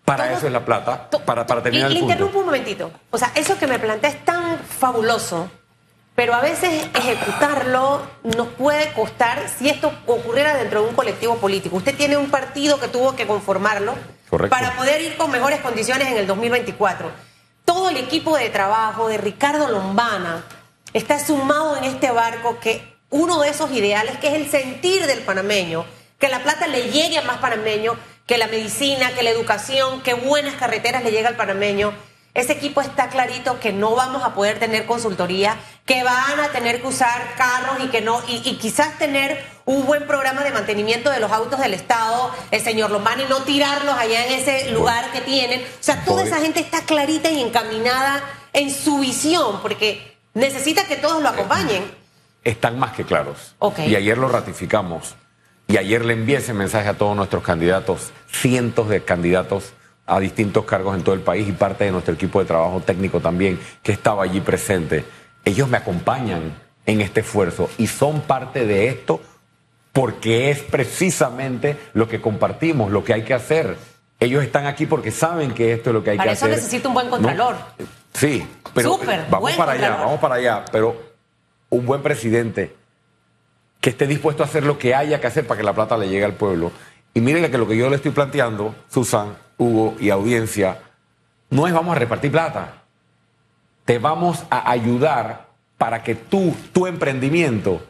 Para 0.04 0.32
eso 0.32 0.46
es 0.46 0.52
la 0.52 0.64
plata, 0.64 1.08
para, 1.24 1.46
para 1.46 1.62
terminar 1.62 1.90
y, 1.90 1.94
el 1.94 2.00
punto. 2.00 2.12
interrumpo 2.12 2.38
un 2.40 2.46
momentito. 2.46 2.90
O 3.10 3.18
sea, 3.18 3.32
eso 3.34 3.58
que 3.58 3.66
me 3.66 3.78
plantea 3.78 4.10
es 4.10 4.24
tan 4.24 4.58
fabuloso 4.58 5.48
pero 6.14 6.34
a 6.34 6.40
veces 6.40 6.88
ejecutarlo 6.94 8.00
nos 8.22 8.48
puede 8.48 8.92
costar 8.92 9.48
si 9.48 9.68
esto 9.68 9.92
ocurriera 10.06 10.56
dentro 10.56 10.82
de 10.82 10.88
un 10.88 10.94
colectivo 10.94 11.36
político. 11.38 11.76
Usted 11.76 11.96
tiene 11.96 12.16
un 12.16 12.30
partido 12.30 12.78
que 12.78 12.86
tuvo 12.86 13.16
que 13.16 13.26
conformarlo 13.26 13.94
para 14.48 14.76
poder 14.76 15.00
ir 15.00 15.16
con 15.16 15.30
mejores 15.32 15.60
condiciones 15.60 16.08
en 16.08 16.18
el 16.18 16.26
2024. 16.26 17.10
Todo 17.64 17.90
el 17.90 17.96
equipo 17.96 18.36
de 18.36 18.48
trabajo 18.48 19.08
de 19.08 19.18
Ricardo 19.18 19.68
Lombana 19.68 20.44
está 20.92 21.18
sumado 21.18 21.76
en 21.76 21.84
este 21.84 22.12
barco 22.12 22.60
que 22.60 22.94
uno 23.10 23.40
de 23.40 23.48
esos 23.48 23.72
ideales, 23.72 24.16
que 24.18 24.28
es 24.28 24.34
el 24.34 24.48
sentir 24.48 25.06
del 25.06 25.20
panameño, 25.20 25.84
que 26.18 26.28
la 26.28 26.40
plata 26.40 26.68
le 26.68 26.92
llegue 26.92 27.18
a 27.18 27.22
más 27.22 27.38
panameños, 27.38 27.96
que 28.26 28.38
la 28.38 28.46
medicina, 28.46 29.12
que 29.14 29.22
la 29.22 29.30
educación, 29.30 30.02
que 30.02 30.14
buenas 30.14 30.54
carreteras 30.54 31.04
le 31.04 31.10
llegue 31.10 31.26
al 31.26 31.36
panameño 31.36 31.94
ese 32.34 32.52
equipo 32.52 32.80
está 32.80 33.08
clarito 33.10 33.60
que 33.60 33.72
no 33.72 33.94
vamos 33.94 34.24
a 34.24 34.34
poder 34.34 34.58
tener 34.58 34.86
consultoría, 34.86 35.56
que 35.86 36.02
van 36.02 36.40
a 36.40 36.48
tener 36.48 36.80
que 36.80 36.88
usar 36.88 37.36
carros 37.36 37.76
y 37.84 37.86
que 37.88 38.00
no, 38.00 38.20
y, 38.26 38.40
quizás 38.56 38.98
tener 38.98 39.40
un 39.64 39.86
buen 39.86 40.04
programa 40.08 40.42
de 40.42 40.50
mantenimiento 40.50 41.10
de 41.10 41.20
los 41.20 41.30
autos 41.30 41.60
del 41.60 41.74
Estado, 41.74 42.32
el 42.50 42.60
señor 42.60 42.90
Lombani, 42.90 43.24
no 43.28 43.42
tirarlos 43.44 43.94
allá 43.96 44.26
en 44.26 44.32
ese 44.32 44.70
lugar 44.72 45.12
que 45.12 45.20
tienen. 45.20 45.60
O 45.60 45.64
sea, 45.78 46.04
toda 46.04 46.24
esa 46.24 46.40
gente 46.40 46.58
está 46.58 46.80
clarita 46.80 47.30
y 47.30 47.40
encaminada 47.40 48.20
en 48.52 48.74
su 48.74 48.98
visión, 48.98 49.62
porque 49.62 50.16
necesita 50.34 50.88
que 50.88 50.96
todos 50.96 51.22
lo 51.22 51.28
acompañen. 51.28 51.84
Están 52.42 52.80
más 52.80 52.94
que 52.94 53.04
claros. 53.04 53.54
Y 53.86 53.94
ayer 53.94 54.18
lo 54.18 54.28
ratificamos. 54.28 55.14
Y 55.66 55.76
ayer 55.78 56.04
le 56.04 56.12
envié 56.12 56.36
ese 56.36 56.52
mensaje 56.52 56.88
a 56.88 56.94
todos 56.94 57.16
nuestros 57.16 57.42
candidatos, 57.42 58.12
cientos 58.30 58.88
de 58.88 59.02
candidatos 59.02 59.72
a 60.06 60.20
distintos 60.20 60.64
cargos 60.66 60.94
en 60.94 61.02
todo 61.02 61.14
el 61.14 61.22
país 61.22 61.48
y 61.48 61.52
parte 61.52 61.84
de 61.84 61.92
nuestro 61.92 62.14
equipo 62.14 62.40
de 62.40 62.46
trabajo 62.46 62.80
técnico 62.80 63.20
también 63.20 63.58
que 63.82 63.92
estaba 63.92 64.24
allí 64.24 64.40
presente. 64.40 65.04
Ellos 65.44 65.68
me 65.68 65.78
acompañan 65.78 66.54
en 66.86 67.00
este 67.00 67.20
esfuerzo 67.20 67.70
y 67.78 67.86
son 67.86 68.20
parte 68.22 68.66
de 68.66 68.88
esto 68.88 69.20
porque 69.92 70.50
es 70.50 70.60
precisamente 70.60 71.78
lo 71.94 72.08
que 72.08 72.20
compartimos, 72.20 72.90
lo 72.90 73.04
que 73.04 73.14
hay 73.14 73.22
que 73.22 73.32
hacer. 73.32 73.78
Ellos 74.20 74.42
están 74.42 74.66
aquí 74.66 74.86
porque 74.86 75.10
saben 75.10 75.52
que 75.52 75.72
esto 75.72 75.90
es 75.90 75.94
lo 75.94 76.04
que 76.04 76.10
hay 76.10 76.18
que 76.18 76.28
hacer. 76.28 76.40
Para 76.40 76.52
eso 76.52 76.62
necesita 76.62 76.88
un 76.88 76.94
buen 76.94 77.08
contralor. 77.08 77.56
Sí, 78.12 78.46
pero 78.74 78.98
vamos 79.30 79.52
para 79.52 79.72
allá, 79.72 79.96
vamos 79.96 80.20
para 80.20 80.34
allá, 80.34 80.64
pero 80.70 81.00
un 81.70 81.86
buen 81.86 82.02
presidente 82.02 82.74
que 83.84 83.90
esté 83.90 84.06
dispuesto 84.06 84.42
a 84.42 84.46
hacer 84.46 84.64
lo 84.64 84.78
que 84.78 84.94
haya 84.94 85.20
que 85.20 85.26
hacer 85.26 85.46
para 85.46 85.58
que 85.58 85.62
la 85.62 85.74
plata 85.74 85.98
le 85.98 86.08
llegue 86.08 86.24
al 86.24 86.32
pueblo. 86.32 86.72
Y 87.12 87.20
miren 87.20 87.50
que 87.50 87.58
lo 87.58 87.68
que 87.68 87.76
yo 87.76 87.90
le 87.90 87.96
estoy 87.96 88.12
planteando, 88.12 88.74
Susan, 88.88 89.36
Hugo 89.58 89.94
y 90.00 90.08
audiencia, 90.08 90.80
no 91.50 91.66
es 91.66 91.74
vamos 91.74 91.94
a 91.94 91.98
repartir 91.98 92.32
plata. 92.32 92.84
Te 93.84 93.98
vamos 93.98 94.42
a 94.48 94.70
ayudar 94.70 95.48
para 95.76 96.02
que 96.02 96.14
tú, 96.14 96.56
tu 96.72 96.86
emprendimiento, 96.86 97.82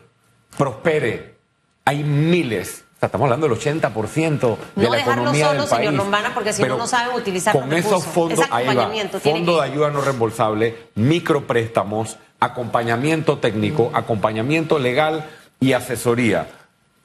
prospere. 0.58 1.36
Hay 1.84 2.02
miles, 2.02 2.84
o 2.96 2.98
sea, 2.98 3.06
estamos 3.06 3.26
hablando 3.26 3.48
del 3.48 3.56
80% 3.56 4.56
de 4.74 4.90
la 4.90 4.98
economía 4.98 5.52
del 5.52 5.58
país. 5.58 5.70
señor 5.70 5.92
Lombana, 5.92 6.34
porque 6.34 6.52
si 6.52 6.64
no, 6.64 6.76
no 6.76 6.88
saben 6.88 7.14
utilizar 7.14 7.52
Con 7.52 7.72
esos 7.72 8.04
fondos, 8.04 8.44
ahí 8.50 8.66
va, 8.74 8.90
fondo 9.20 9.60
de 9.60 9.62
ayuda 9.62 9.92
no 9.92 10.00
reembolsable, 10.00 10.88
micropréstamos, 10.96 12.16
acompañamiento 12.40 13.38
técnico, 13.38 13.92
acompañamiento 13.94 14.80
legal 14.80 15.24
y 15.64 15.72
asesoría. 15.72 16.46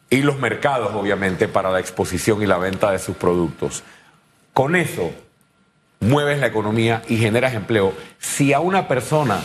Y 0.10 0.18
los 0.18 0.38
mercados, 0.38 0.94
obviamente, 0.94 1.48
para 1.48 1.72
la 1.72 1.80
exposición 1.80 2.42
y 2.42 2.46
la 2.46 2.58
venta 2.58 2.92
de 2.92 3.00
sus 3.00 3.16
productos. 3.16 3.84
Con 4.54 4.76
eso 4.76 5.12
mueves 6.02 6.40
la 6.40 6.48
economía 6.48 7.02
y 7.08 7.18
generas 7.18 7.54
empleo. 7.54 7.94
Si 8.18 8.52
a 8.52 8.60
una 8.60 8.90
persona 8.90 9.42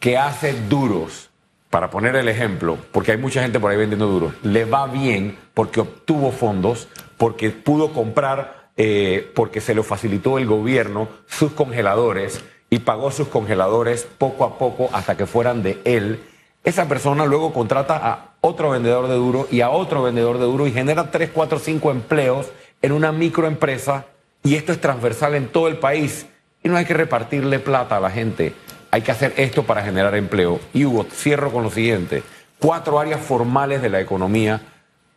que 0.00 0.18
hace 0.18 0.54
duros, 0.68 1.30
para 1.70 1.90
poner 1.90 2.16
el 2.16 2.28
ejemplo, 2.28 2.78
porque 2.90 3.12
hay 3.12 3.18
mucha 3.18 3.42
gente 3.42 3.60
por 3.60 3.70
ahí 3.70 3.76
vendiendo 3.76 4.08
duros, 4.08 4.34
le 4.42 4.64
va 4.64 4.86
bien 4.86 5.38
porque 5.54 5.80
obtuvo 5.80 6.32
fondos, 6.32 6.88
porque 7.16 7.50
pudo 7.50 7.92
comprar, 7.92 8.70
eh, 8.76 9.30
porque 9.36 9.60
se 9.60 9.74
lo 9.74 9.84
facilitó 9.84 10.38
el 10.38 10.46
gobierno, 10.46 11.08
sus 11.26 11.52
congeladores 11.52 12.42
y 12.70 12.80
pagó 12.80 13.12
sus 13.12 13.28
congeladores 13.28 14.08
poco 14.18 14.44
a 14.44 14.58
poco 14.58 14.88
hasta 14.92 15.16
que 15.16 15.26
fueran 15.26 15.62
de 15.62 15.80
él, 15.84 16.24
esa 16.64 16.88
persona 16.88 17.24
luego 17.24 17.52
contrata 17.52 17.96
a 17.96 18.27
otro 18.40 18.70
vendedor 18.70 19.08
de 19.08 19.14
duro 19.14 19.48
y 19.50 19.60
a 19.60 19.70
otro 19.70 20.02
vendedor 20.02 20.38
de 20.38 20.44
duro 20.44 20.66
y 20.66 20.72
genera 20.72 21.10
3, 21.10 21.30
4, 21.32 21.58
5 21.58 21.90
empleos 21.90 22.46
en 22.82 22.92
una 22.92 23.12
microempresa 23.12 24.06
y 24.42 24.54
esto 24.54 24.72
es 24.72 24.80
transversal 24.80 25.34
en 25.34 25.48
todo 25.48 25.68
el 25.68 25.78
país. 25.78 26.26
Y 26.62 26.68
no 26.68 26.76
hay 26.76 26.84
que 26.84 26.94
repartirle 26.94 27.58
plata 27.58 27.96
a 27.96 28.00
la 28.00 28.10
gente. 28.10 28.54
Hay 28.90 29.02
que 29.02 29.12
hacer 29.12 29.34
esto 29.36 29.64
para 29.64 29.82
generar 29.82 30.14
empleo. 30.14 30.60
Y 30.72 30.84
Hugo, 30.84 31.06
cierro 31.10 31.52
con 31.52 31.62
lo 31.62 31.70
siguiente. 31.70 32.22
Cuatro 32.58 32.98
áreas 32.98 33.20
formales 33.20 33.82
de 33.82 33.90
la 33.90 34.00
economía 34.00 34.60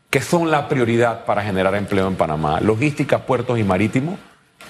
que 0.10 0.22
son 0.22 0.52
la 0.52 0.68
prioridad 0.68 1.24
para 1.26 1.42
generar 1.42 1.74
empleo 1.76 2.08
en 2.08 2.16
Panamá. 2.16 2.60
Logística, 2.60 3.26
puertos 3.26 3.58
y 3.58 3.64
marítimos. 3.64 4.20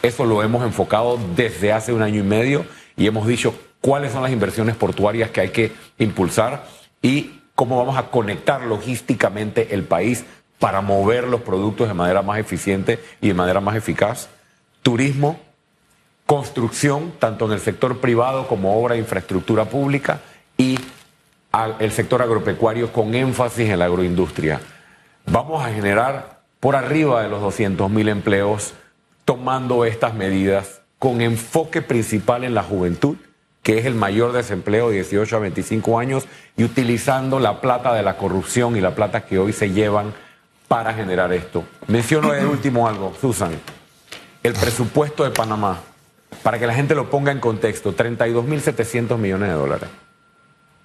Eso 0.03 0.24
lo 0.25 0.43
hemos 0.43 0.63
enfocado 0.63 1.20
desde 1.36 1.74
hace 1.74 1.93
un 1.93 2.03
año 2.03 2.20
y 2.20 2.24
medio 2.24 2.65
y 2.96 3.08
hemos 3.08 3.25
dicho 3.27 3.53
cuáles 3.81 4.12
son 4.12 4.22
las 4.22 4.31
inversiones 4.31 4.75
portuarias 4.75 5.31
que 5.31 5.41
hay 5.41 5.50
que 5.50 5.72
impulsar 5.98 6.63
y 7.01 7.40
cómo 7.61 7.77
vamos 7.77 7.95
a 7.95 8.09
conectar 8.09 8.63
logísticamente 8.63 9.75
el 9.75 9.83
país 9.83 10.25
para 10.57 10.81
mover 10.81 11.27
los 11.27 11.41
productos 11.41 11.87
de 11.87 11.93
manera 11.93 12.23
más 12.23 12.39
eficiente 12.39 12.99
y 13.21 13.27
de 13.27 13.35
manera 13.35 13.59
más 13.59 13.75
eficaz 13.75 14.29
turismo, 14.81 15.39
construcción, 16.25 17.13
tanto 17.19 17.45
en 17.45 17.51
el 17.51 17.59
sector 17.59 17.99
privado 17.99 18.47
como 18.47 18.81
obra 18.81 18.95
de 18.95 19.01
infraestructura 19.01 19.65
pública, 19.65 20.21
y 20.57 20.79
el 21.77 21.91
sector 21.91 22.23
agropecuario 22.23 22.91
con 22.91 23.13
énfasis 23.13 23.69
en 23.69 23.77
la 23.77 23.85
agroindustria. 23.85 24.59
Vamos 25.27 25.63
a 25.63 25.71
generar 25.71 26.41
por 26.59 26.75
arriba 26.75 27.21
de 27.21 27.29
los 27.29 27.41
200 27.41 27.91
mil 27.91 28.09
empleos 28.09 28.73
tomando 29.23 29.85
estas 29.85 30.15
medidas 30.15 30.81
con 30.97 31.21
enfoque 31.21 31.83
principal 31.83 32.43
en 32.43 32.55
la 32.55 32.63
juventud, 32.63 33.17
que 33.63 33.77
es 33.77 33.85
el 33.85 33.95
mayor 33.95 34.31
desempleo 34.31 34.89
de 34.89 34.95
18 34.95 35.35
a 35.35 35.39
25 35.39 35.99
años, 35.99 36.25
y 36.57 36.63
utilizando 36.63 37.39
la 37.39 37.61
plata 37.61 37.93
de 37.93 38.03
la 38.03 38.17
corrupción 38.17 38.75
y 38.75 38.81
la 38.81 38.95
plata 38.95 39.25
que 39.25 39.39
hoy 39.39 39.53
se 39.53 39.71
llevan 39.71 40.13
para 40.67 40.93
generar 40.93 41.31
esto. 41.33 41.63
Menciono 41.87 42.31
de 42.31 42.45
último 42.45 42.87
algo, 42.87 43.13
Susan 43.19 43.51
el 44.43 44.53
presupuesto 44.53 45.23
de 45.23 45.29
Panamá, 45.29 45.81
para 46.41 46.57
que 46.57 46.65
la 46.65 46.73
gente 46.73 46.95
lo 46.95 47.09
ponga 47.09 47.31
en 47.31 47.39
contexto, 47.39 47.95
32.700 47.95 49.17
millones 49.17 49.49
de 49.49 49.55
dólares. 49.55 49.89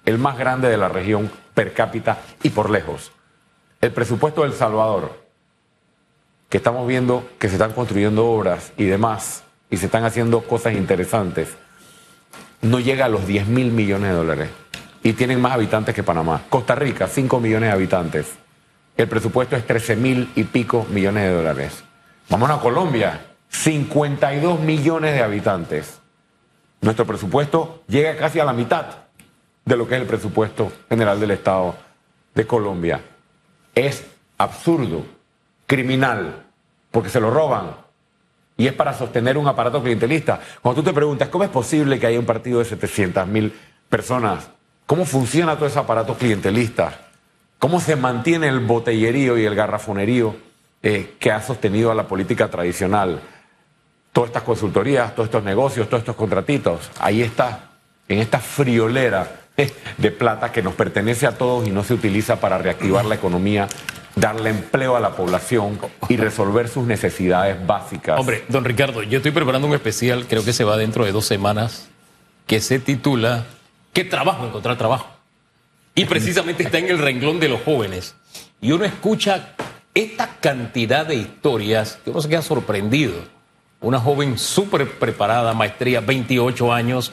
El 0.05 0.19
más 0.19 0.37
grande 0.37 0.69
de 0.69 0.77
la 0.77 0.89
región 0.89 1.31
per 1.53 1.73
cápita 1.73 2.19
y 2.43 2.51
por 2.51 2.69
lejos. 2.69 3.11
El 3.81 3.91
presupuesto 3.91 4.41
de 4.41 4.47
El 4.47 4.53
Salvador, 4.53 5.25
que 6.49 6.57
estamos 6.57 6.87
viendo 6.87 7.27
que 7.39 7.47
se 7.47 7.55
están 7.55 7.73
construyendo 7.73 8.27
obras 8.27 8.71
y 8.77 8.85
demás, 8.85 9.43
y 9.69 9.77
se 9.77 9.87
están 9.87 10.05
haciendo 10.05 10.41
cosas 10.41 10.73
interesantes, 10.73 11.49
no 12.61 12.79
llega 12.79 13.05
a 13.05 13.09
los 13.09 13.27
10 13.27 13.47
mil 13.47 13.71
millones 13.71 14.11
de 14.11 14.15
dólares. 14.15 14.49
Y 15.03 15.13
tienen 15.13 15.39
más 15.39 15.53
habitantes 15.53 15.95
que 15.95 16.03
Panamá. 16.03 16.41
Costa 16.49 16.75
Rica, 16.75 17.07
5 17.07 17.39
millones 17.39 17.69
de 17.69 17.73
habitantes. 17.73 18.35
El 18.97 19.07
presupuesto 19.07 19.55
es 19.55 19.65
13 19.65 19.95
mil 19.95 20.31
y 20.35 20.43
pico 20.43 20.85
millones 20.89 21.23
de 21.23 21.33
dólares. 21.33 21.83
Vamos 22.29 22.49
a 22.49 22.59
Colombia, 22.59 23.21
52 23.49 24.59
millones 24.59 25.13
de 25.13 25.21
habitantes. 25.21 25.99
Nuestro 26.81 27.05
presupuesto 27.05 27.83
llega 27.87 28.17
casi 28.17 28.39
a 28.39 28.45
la 28.45 28.53
mitad 28.53 28.85
de 29.65 29.77
lo 29.77 29.87
que 29.87 29.95
es 29.95 30.01
el 30.01 30.07
presupuesto 30.07 30.71
general 30.89 31.19
del 31.19 31.31
Estado 31.31 31.75
de 32.33 32.47
Colombia. 32.47 33.01
Es 33.75 34.05
absurdo, 34.37 35.05
criminal, 35.65 36.45
porque 36.91 37.09
se 37.09 37.19
lo 37.19 37.29
roban. 37.29 37.75
Y 38.57 38.65
es 38.65 38.73
para 38.73 38.93
sostener 38.93 39.37
un 39.37 39.47
aparato 39.47 39.81
clientelista. 39.81 40.41
Cuando 40.61 40.81
tú 40.81 40.89
te 40.89 40.93
preguntas, 40.93 41.29
¿cómo 41.29 41.43
es 41.43 41.49
posible 41.49 41.99
que 41.99 42.07
haya 42.07 42.19
un 42.19 42.25
partido 42.25 42.59
de 42.59 42.65
700 42.65 43.27
mil 43.27 43.53
personas? 43.87 44.49
¿Cómo 44.87 45.05
funciona 45.05 45.55
todo 45.55 45.67
ese 45.67 45.77
aparato 45.77 46.15
clientelista? 46.15 47.07
¿Cómo 47.59 47.79
se 47.79 47.95
mantiene 47.95 48.47
el 48.47 48.59
botellerío 48.59 49.37
y 49.37 49.45
el 49.45 49.53
garrafonerío 49.53 50.35
eh, 50.81 51.15
que 51.19 51.31
ha 51.31 51.41
sostenido 51.41 51.91
a 51.91 51.95
la 51.95 52.07
política 52.07 52.49
tradicional? 52.49 53.21
Todas 54.11 54.29
estas 54.29 54.43
consultorías, 54.43 55.13
todos 55.13 55.27
estos 55.27 55.43
negocios, 55.43 55.87
todos 55.87 56.01
estos 56.01 56.15
contratitos. 56.15 56.89
Ahí 56.99 57.21
está, 57.21 57.71
en 58.07 58.19
esta 58.19 58.39
friolera 58.39 59.41
de 59.97 60.11
plata 60.11 60.51
que 60.51 60.63
nos 60.63 60.73
pertenece 60.73 61.27
a 61.27 61.37
todos 61.37 61.67
y 61.67 61.71
no 61.71 61.83
se 61.83 61.93
utiliza 61.93 62.39
para 62.39 62.57
reactivar 62.57 63.05
la 63.05 63.15
economía, 63.15 63.67
darle 64.17 64.49
empleo 64.49 64.95
a 64.95 64.99
la 64.99 65.15
población 65.15 65.79
y 66.09 66.17
resolver 66.17 66.67
sus 66.67 66.85
necesidades 66.85 67.65
básicas. 67.65 68.19
Hombre, 68.19 68.43
don 68.49 68.65
Ricardo, 68.65 69.03
yo 69.03 69.17
estoy 69.17 69.31
preparando 69.31 69.67
un 69.67 69.73
especial, 69.73 70.25
creo 70.27 70.43
que 70.43 70.53
se 70.53 70.63
va 70.63 70.75
dentro 70.75 71.05
de 71.05 71.11
dos 71.11 71.25
semanas, 71.25 71.87
que 72.45 72.59
se 72.59 72.79
titula 72.79 73.45
¿Qué 73.93 74.03
trabajo? 74.03 74.45
Encontrar 74.45 74.77
trabajo. 74.77 75.07
Y 75.95 76.05
precisamente 76.05 76.63
está 76.63 76.77
en 76.77 76.89
el 76.89 76.99
renglón 76.99 77.39
de 77.39 77.49
los 77.49 77.61
jóvenes. 77.63 78.15
Y 78.61 78.71
uno 78.71 78.85
escucha 78.85 79.55
esta 79.95 80.37
cantidad 80.39 81.05
de 81.05 81.15
historias 81.15 81.97
que 82.03 82.11
uno 82.11 82.21
se 82.21 82.29
queda 82.29 82.43
sorprendido. 82.43 83.15
Una 83.81 83.99
joven 83.99 84.37
súper 84.37 84.99
preparada, 84.99 85.53
maestría, 85.53 86.01
28 86.01 86.71
años, 86.71 87.11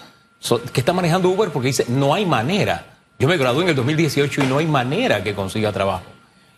que 0.73 0.81
está 0.81 0.93
manejando 0.93 1.31
Uber 1.31 1.51
porque 1.51 1.69
dice, 1.69 1.87
no 1.89 2.13
hay 2.13 2.27
manera. 2.27 2.99
Yo 3.19 3.29
me 3.29 3.39
gradué 3.39 3.63
en 3.63 3.71
el 3.71 3.77
2018 3.77 4.43
y 4.43 4.47
no 4.47 4.59
hay 4.59 4.67
manera 4.67 5.23
que 5.23 5.35
consiga 5.35 5.73
trabajo. 5.73 6.05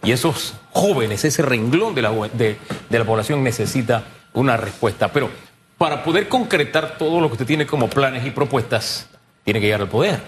Y 0.07 0.13
esos 0.13 0.55
jóvenes, 0.71 1.25
ese 1.25 1.43
renglón 1.43 1.97
de 1.97 2.03
la, 2.03 2.13
de, 2.33 2.57
de 2.89 2.99
la 2.99 3.05
población 3.05 3.43
necesita 3.43 4.05
una 4.35 4.57
respuesta. 4.57 5.09
Pero 5.13 5.29
para 5.77 6.05
poder 6.05 6.29
concretar 6.29 6.97
todo 6.97 7.21
lo 7.21 7.27
que 7.27 7.33
usted 7.33 7.47
tiene 7.47 7.67
como 7.67 7.91
planes 7.91 8.25
y 8.25 8.31
propuestas, 8.31 9.09
tiene 9.43 9.59
que 9.59 9.67
llegar 9.67 9.81
al 9.81 9.89
poder. 9.89 10.21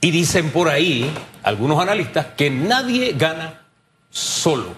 Y 0.00 0.10
dicen 0.10 0.50
por 0.52 0.70
ahí 0.70 1.12
algunos 1.42 1.78
analistas 1.80 2.28
que 2.34 2.48
nadie 2.48 3.12
gana 3.12 3.60
solo. 4.08 4.74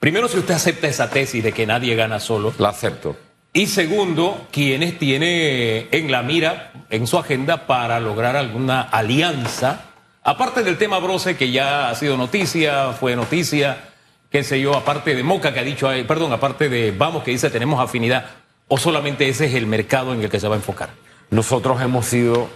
Primero, 0.00 0.26
si 0.26 0.38
usted 0.38 0.54
acepta 0.54 0.88
esa 0.88 1.10
tesis 1.10 1.44
de 1.44 1.52
que 1.52 1.66
nadie 1.66 1.94
gana 1.96 2.20
solo. 2.20 2.54
La 2.58 2.70
acepto. 2.70 3.14
Y 3.52 3.66
segundo, 3.66 4.48
quienes 4.50 4.98
tiene 4.98 5.88
en 5.90 6.10
la 6.10 6.22
mira, 6.22 6.72
en 6.88 7.06
su 7.06 7.18
agenda, 7.18 7.66
para 7.66 8.00
lograr 8.00 8.36
alguna 8.36 8.80
alianza, 8.80 9.82
aparte 10.24 10.62
del 10.64 10.78
tema 10.78 10.98
Brose, 10.98 11.36
que 11.36 11.52
ya 11.52 11.90
ha 11.90 11.94
sido 11.94 12.16
noticia, 12.16 12.92
fue 12.92 13.14
noticia, 13.14 13.90
qué 14.30 14.42
sé 14.42 14.60
yo, 14.60 14.74
aparte 14.74 15.14
de 15.14 15.22
Moca, 15.22 15.52
que 15.52 15.60
ha 15.60 15.64
dicho, 15.64 15.88
perdón, 16.08 16.32
aparte 16.32 16.68
de 16.68 16.90
Vamos, 16.90 17.22
que 17.22 17.30
dice 17.30 17.50
tenemos 17.50 17.78
afinidad, 17.80 18.26
o 18.66 18.78
solamente 18.78 19.28
ese 19.28 19.46
es 19.46 19.54
el 19.54 19.66
mercado 19.66 20.12
en 20.14 20.22
el 20.22 20.30
que 20.30 20.40
se 20.40 20.48
va 20.48 20.54
a 20.54 20.58
enfocar. 20.58 20.90
Nosotros 21.30 21.80
hemos 21.80 22.06
sido 22.06 22.48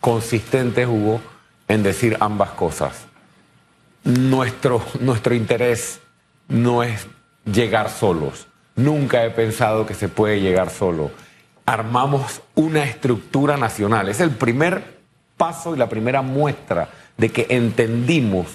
consistentes, 0.00 0.86
Hugo, 0.86 1.20
en 1.68 1.82
decir 1.82 2.16
ambas 2.20 2.50
cosas. 2.50 3.06
Nuestro, 4.04 4.80
nuestro 5.00 5.34
interés 5.34 6.00
no 6.48 6.84
es 6.84 7.06
llegar 7.44 7.90
solos. 7.90 8.46
Nunca 8.76 9.24
he 9.24 9.30
pensado 9.30 9.84
que 9.84 9.94
se 9.94 10.08
puede 10.08 10.40
llegar 10.40 10.70
solo. 10.70 11.10
Armamos 11.64 12.42
una 12.54 12.84
estructura 12.84 13.56
nacional. 13.56 14.08
Es 14.08 14.20
el 14.20 14.30
primer 14.30 14.96
paso 15.36 15.74
y 15.74 15.78
la 15.78 15.88
primera 15.88 16.22
muestra 16.22 16.88
de 17.16 17.30
que 17.30 17.46
entendimos 17.50 18.46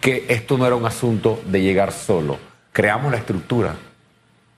que 0.00 0.26
esto 0.28 0.58
no 0.58 0.66
era 0.66 0.76
un 0.76 0.84
asunto 0.84 1.40
de 1.46 1.62
llegar 1.62 1.92
solo. 1.92 2.38
Creamos 2.72 3.12
la 3.12 3.18
estructura. 3.18 3.76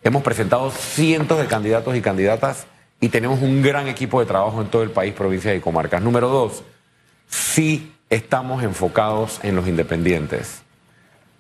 Hemos 0.03 0.23
presentado 0.23 0.71
cientos 0.71 1.39
de 1.39 1.47
candidatos 1.47 1.97
y 1.97 2.01
candidatas 2.01 2.67
y 3.01 3.09
tenemos 3.09 3.43
un 3.43 3.63
gran 3.63 3.89
equipo 3.89 4.21
de 4.21 4.27
trabajo 4.27 4.61
en 4.61 4.69
todo 4.69 4.83
el 4.83 4.91
país, 4.91 5.13
provincias 5.13 5.57
y 5.57 5.61
comarcas. 5.61 6.03
Número 6.03 6.29
dos, 6.29 6.63
sí 7.29 7.93
estamos 8.11 8.63
enfocados 8.63 9.41
en 9.43 9.57
los 9.57 9.69
independientes. 9.69 10.63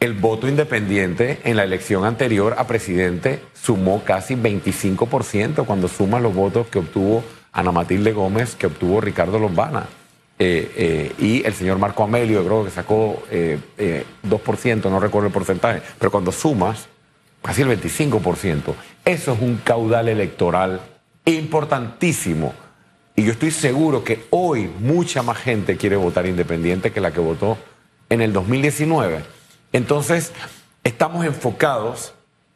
El 0.00 0.12
voto 0.12 0.48
independiente 0.48 1.40
en 1.44 1.56
la 1.56 1.64
elección 1.64 2.04
anterior 2.04 2.56
a 2.58 2.66
presidente 2.66 3.40
sumó 3.54 4.02
casi 4.04 4.34
25% 4.34 5.64
cuando 5.64 5.88
sumas 5.88 6.20
los 6.20 6.34
votos 6.34 6.66
que 6.66 6.80
obtuvo 6.80 7.24
Ana 7.52 7.72
Matilde 7.72 8.12
Gómez, 8.12 8.56
que 8.56 8.66
obtuvo 8.66 9.00
Ricardo 9.00 9.38
Lombana. 9.38 9.86
Eh, 10.38 10.72
eh, 10.76 11.12
y 11.18 11.46
el 11.46 11.54
señor 11.54 11.78
Marco 11.78 12.02
Amelio, 12.02 12.44
creo 12.44 12.64
que 12.64 12.70
sacó 12.70 13.22
eh, 13.30 13.58
2%, 14.28 14.90
no 14.90 14.98
recuerdo 14.98 15.28
el 15.28 15.32
porcentaje, 15.32 15.80
pero 15.98 16.10
cuando 16.10 16.32
sumas, 16.32 16.88
casi 17.42 17.62
el 17.62 17.68
25%, 17.68 18.74
eso 19.04 19.32
es 19.32 19.40
un 19.40 19.60
caudal 19.62 20.08
electoral 20.08 20.80
importantísimo. 21.24 22.52
Y 23.16 23.22
yo 23.22 23.32
estoy 23.32 23.52
seguro 23.52 24.02
que 24.02 24.26
hoy 24.30 24.68
mucha 24.80 25.22
más 25.22 25.38
gente 25.38 25.76
quiere 25.76 25.94
votar 25.94 26.26
independiente 26.26 26.90
que 26.90 27.00
la 27.00 27.12
que 27.12 27.20
votó 27.20 27.56
en 28.08 28.20
el 28.20 28.32
2019. 28.32 29.22
Entonces, 29.72 30.32
estamos 30.82 31.24
enfocados 31.24 32.14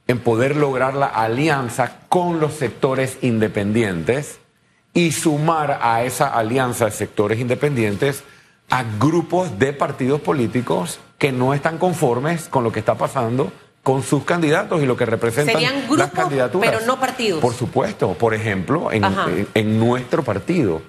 en 0.08 0.18
poder 0.18 0.56
lograr 0.56 0.94
la 0.94 1.06
alianza 1.06 2.00
con 2.08 2.40
los 2.40 2.54
sectores 2.54 3.18
independientes 3.22 4.40
y 4.94 5.12
sumar 5.12 5.78
a 5.82 6.02
esa 6.04 6.28
alianza 6.28 6.86
de 6.86 6.90
sectores 6.90 7.38
independientes 7.38 8.24
a 8.70 8.84
grupos 8.98 9.58
de 9.58 9.72
partidos 9.72 10.20
políticos 10.20 11.00
que 11.18 11.32
no 11.32 11.54
están 11.54 11.78
conformes 11.78 12.48
con 12.48 12.64
lo 12.64 12.72
que 12.72 12.80
está 12.80 12.96
pasando 12.96 13.52
con 13.82 14.02
sus 14.02 14.24
candidatos 14.24 14.82
y 14.82 14.86
lo 14.86 14.96
que 14.96 15.06
representan 15.06 15.54
Serían 15.54 15.80
grupos, 15.86 15.98
las 15.98 16.10
candidaturas. 16.10 16.70
pero 16.70 16.86
no 16.86 17.00
partidos. 17.00 17.40
Por 17.40 17.54
supuesto. 17.54 18.12
Por 18.14 18.34
ejemplo, 18.34 18.92
en, 18.92 19.04
en, 19.04 19.48
en, 19.54 19.78
nuestro 19.78 20.22
partido 20.22 20.82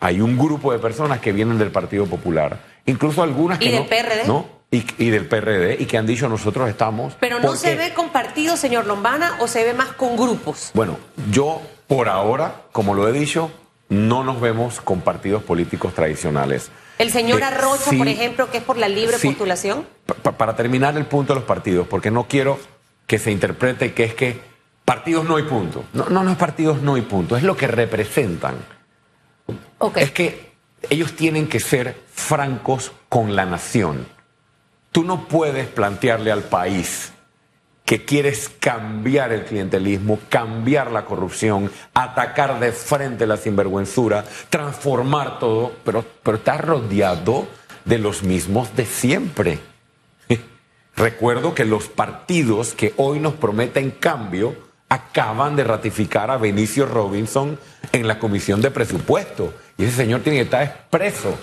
hay 0.00 0.20
un 0.20 0.36
grupo 0.36 0.72
de 0.72 0.78
personas 0.78 1.20
que 1.20 1.32
vienen 1.32 1.58
del 1.58 1.70
Partido 1.70 2.04
Popular. 2.06 2.58
Incluso 2.84 3.22
algunas 3.22 3.58
que 3.58 3.66
¿Y 3.66 3.70
del 3.70 3.82
no, 3.82 3.86
PRD? 3.86 4.26
¿no? 4.26 4.46
Y, 4.70 4.84
y, 4.98 5.10
del 5.10 5.26
PRD 5.26 5.76
y 5.80 5.86
que 5.86 5.96
han 5.96 6.06
dicho 6.06 6.28
nosotros 6.28 6.68
estamos. 6.68 7.14
Pero 7.20 7.38
no 7.40 7.56
se 7.56 7.76
ve 7.76 7.94
con 7.94 8.10
partidos, 8.10 8.58
señor 8.58 8.86
Lombana, 8.86 9.36
o 9.40 9.46
se 9.46 9.64
ve 9.64 9.72
más 9.74 9.88
con 9.92 10.16
grupos. 10.16 10.72
Bueno, 10.74 10.98
yo 11.30 11.62
por 11.92 12.08
ahora, 12.08 12.62
como 12.72 12.94
lo 12.94 13.06
he 13.06 13.12
dicho, 13.12 13.50
no 13.90 14.24
nos 14.24 14.40
vemos 14.40 14.80
con 14.80 15.02
partidos 15.02 15.42
políticos 15.42 15.92
tradicionales. 15.92 16.70
El 16.98 17.10
señor 17.10 17.42
Arrocha, 17.44 17.84
eh, 17.84 17.90
sí, 17.90 17.98
por 17.98 18.08
ejemplo, 18.08 18.50
que 18.50 18.58
es 18.58 18.64
por 18.64 18.78
la 18.78 18.88
libre 18.88 19.18
sí, 19.18 19.28
postulación. 19.28 19.86
Pa 20.06 20.32
para 20.32 20.56
terminar 20.56 20.96
el 20.96 21.04
punto 21.04 21.34
de 21.34 21.40
los 21.40 21.46
partidos, 21.46 21.86
porque 21.86 22.10
no 22.10 22.26
quiero 22.28 22.58
que 23.06 23.18
se 23.18 23.30
interprete 23.30 23.92
que 23.92 24.04
es 24.04 24.14
que 24.14 24.40
partidos 24.86 25.26
no 25.26 25.36
hay 25.36 25.42
punto. 25.42 25.84
No, 25.92 26.08
no, 26.08 26.24
no 26.24 26.30
es 26.30 26.38
partidos 26.38 26.80
no 26.80 26.94
hay 26.94 27.02
punto, 27.02 27.36
es 27.36 27.42
lo 27.42 27.58
que 27.58 27.66
representan. 27.66 28.54
Okay. 29.76 30.04
Es 30.04 30.12
que 30.12 30.52
ellos 30.88 31.14
tienen 31.14 31.46
que 31.46 31.60
ser 31.60 32.00
francos 32.10 32.92
con 33.10 33.36
la 33.36 33.44
nación. 33.44 34.06
Tú 34.92 35.04
no 35.04 35.28
puedes 35.28 35.66
plantearle 35.68 36.32
al 36.32 36.44
país 36.44 37.11
que 37.92 38.06
quieres 38.06 38.50
cambiar 38.58 39.32
el 39.32 39.44
clientelismo, 39.44 40.18
cambiar 40.30 40.90
la 40.90 41.04
corrupción, 41.04 41.70
atacar 41.92 42.58
de 42.58 42.72
frente 42.72 43.26
la 43.26 43.36
sinvergüenzura, 43.36 44.24
transformar 44.48 45.38
todo, 45.38 45.72
pero, 45.84 46.02
pero 46.22 46.38
estás 46.38 46.58
rodeado 46.62 47.46
de 47.84 47.98
los 47.98 48.22
mismos 48.22 48.74
de 48.76 48.86
siempre. 48.86 49.58
Recuerdo 50.96 51.54
que 51.54 51.66
los 51.66 51.88
partidos 51.88 52.72
que 52.72 52.94
hoy 52.96 53.20
nos 53.20 53.34
prometen 53.34 53.90
cambio 53.90 54.56
acaban 54.88 55.54
de 55.54 55.64
ratificar 55.64 56.30
a 56.30 56.38
Benicio 56.38 56.86
Robinson 56.86 57.58
en 57.92 58.08
la 58.08 58.18
Comisión 58.18 58.62
de 58.62 58.70
Presupuesto. 58.70 59.52
Y 59.76 59.84
ese 59.84 59.96
señor 59.96 60.22
tiene 60.22 60.38
que 60.38 60.44
estar 60.44 60.86
preso 60.88 61.36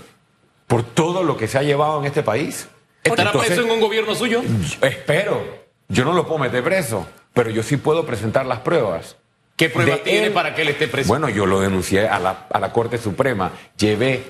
por 0.66 0.82
todo 0.82 1.22
lo 1.22 1.38
que 1.38 1.48
se 1.48 1.60
ha 1.60 1.62
llevado 1.62 2.00
en 2.00 2.08
este 2.08 2.24
país. 2.24 2.68
¿Estará 3.04 3.30
Entonces, 3.30 3.52
preso 3.54 3.68
en 3.68 3.72
un 3.72 3.80
gobierno 3.80 4.16
suyo? 4.16 4.42
Espero. 4.82 5.69
Yo 5.90 6.06
no 6.06 6.14
lo 6.14 6.26
puedo 6.26 6.40
meter 6.40 6.64
preso, 6.64 7.08
pero 7.34 7.50
yo 7.50 7.64
sí 7.64 7.78
puedo 7.78 8.06
presentar 8.06 8.46
las 8.46 8.60
pruebas. 8.60 9.18
¿Qué 9.56 9.70
pruebas 9.70 10.04
tiene 10.04 10.28
él, 10.28 10.34
para 10.34 10.56
que 10.56 10.62
él 10.62 10.70
esté 10.70 10.88
preso? 10.88 11.10
Bueno, 11.10 11.28
yo 11.28 11.46
lo 11.46 11.60
denuncié 11.60 12.08
a 12.08 12.20
la, 12.20 12.48
a 12.50 12.60
la 12.60 12.72
Corte 12.72 12.98
Suprema. 12.98 13.52
Llevé 13.78 14.24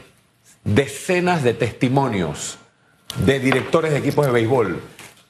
decenas 0.63 1.43
de 1.43 1.53
testimonios 1.53 2.57
de 3.17 3.39
directores 3.39 3.91
de 3.91 3.97
equipos 3.97 4.25
de 4.25 4.31
béisbol, 4.31 4.79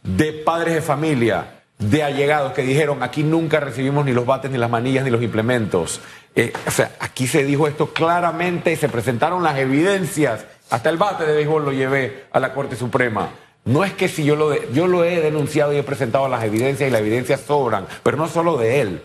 de 0.03 0.33
padres 0.33 0.75
de 0.75 0.81
familia, 0.81 1.61
de 1.77 2.03
allegados 2.03 2.53
que 2.53 2.61
dijeron 2.61 3.03
aquí 3.03 3.23
nunca 3.23 3.59
recibimos 3.59 4.05
ni 4.05 4.11
los 4.11 4.25
bates, 4.25 4.51
ni 4.51 4.57
las 4.57 4.69
manillas, 4.69 5.03
ni 5.03 5.09
los 5.09 5.23
implementos. 5.23 6.01
Eh, 6.35 6.53
o 6.67 6.71
sea, 6.71 6.91
aquí 6.99 7.25
se 7.27 7.43
dijo 7.43 7.67
esto 7.67 7.93
claramente, 7.93 8.75
se 8.75 8.89
presentaron 8.89 9.43
las 9.43 9.57
evidencias, 9.57 10.45
hasta 10.69 10.89
el 10.89 10.97
bate 10.97 11.25
de 11.25 11.35
béisbol 11.35 11.65
lo 11.65 11.71
llevé 11.71 12.25
a 12.31 12.39
la 12.39 12.53
Corte 12.53 12.75
Suprema. 12.75 13.29
No 13.69 13.83
es 13.83 13.93
que 13.93 14.07
si 14.07 14.23
yo 14.23 14.35
lo, 14.35 14.55
yo 14.71 14.87
lo 14.87 15.05
he 15.05 15.21
denunciado 15.21 15.71
y 15.71 15.77
he 15.77 15.83
presentado 15.83 16.27
las 16.27 16.43
evidencias 16.43 16.89
y 16.89 16.91
las 16.91 17.01
evidencias 17.01 17.41
sobran, 17.41 17.85
pero 18.01 18.17
no 18.17 18.27
solo 18.27 18.57
de 18.57 18.81
él. 18.81 19.01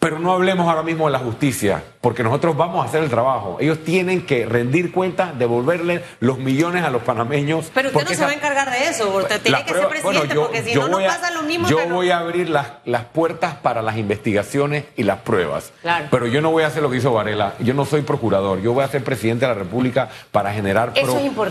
Pero 0.00 0.18
no 0.18 0.32
hablemos 0.32 0.66
ahora 0.66 0.82
mismo 0.82 1.04
de 1.06 1.12
la 1.12 1.18
justicia, 1.18 1.82
porque 2.00 2.22
nosotros 2.22 2.56
vamos 2.56 2.82
a 2.82 2.88
hacer 2.88 3.02
el 3.04 3.10
trabajo. 3.10 3.58
Ellos 3.60 3.84
tienen 3.84 4.24
que 4.24 4.46
rendir 4.46 4.92
cuentas, 4.92 5.38
devolverle 5.38 6.02
los 6.20 6.38
millones 6.38 6.84
a 6.84 6.90
los 6.90 7.02
panameños. 7.02 7.70
Pero 7.74 7.88
usted 7.90 8.00
no 8.00 8.04
porque 8.06 8.14
se 8.16 8.22
va 8.22 8.28
a 8.28 8.32
esa- 8.32 8.38
encargar 8.38 8.70
de 8.70 8.88
eso, 8.88 9.14
usted 9.14 9.42
tiene 9.42 9.58
que 9.58 9.64
prueba- 9.72 9.80
ser 9.82 9.88
presidente, 9.90 10.18
bueno, 10.28 10.34
yo- 10.34 10.42
porque 10.46 10.62
si 10.62 10.74
no, 10.74 10.88
no 10.88 10.98
pasa 11.00 11.30
lo 11.32 11.42
mismo 11.42 11.68
Yo 11.68 11.76
que 11.76 11.86
no- 11.86 11.96
voy 11.96 12.10
a 12.10 12.16
abrir 12.18 12.48
las, 12.48 12.68
las 12.86 13.04
puertas 13.04 13.56
para 13.56 13.82
las 13.82 13.98
investigaciones 13.98 14.84
y 14.96 15.02
las 15.02 15.18
pruebas. 15.18 15.70
Claro. 15.82 16.06
Pero 16.10 16.26
yo 16.26 16.40
no 16.40 16.50
voy 16.50 16.62
a 16.62 16.68
hacer 16.68 16.82
lo 16.82 16.90
que 16.90 16.96
hizo 16.96 17.12
Varela. 17.12 17.52
Yo 17.58 17.74
no 17.74 17.84
soy 17.84 18.00
procurador. 18.00 18.62
Yo 18.62 18.72
voy 18.72 18.84
a 18.84 18.88
ser 18.88 19.04
presidente 19.04 19.44
de 19.46 19.52
la 19.52 19.58
República 19.58 20.08
para 20.32 20.50
generar 20.54 20.94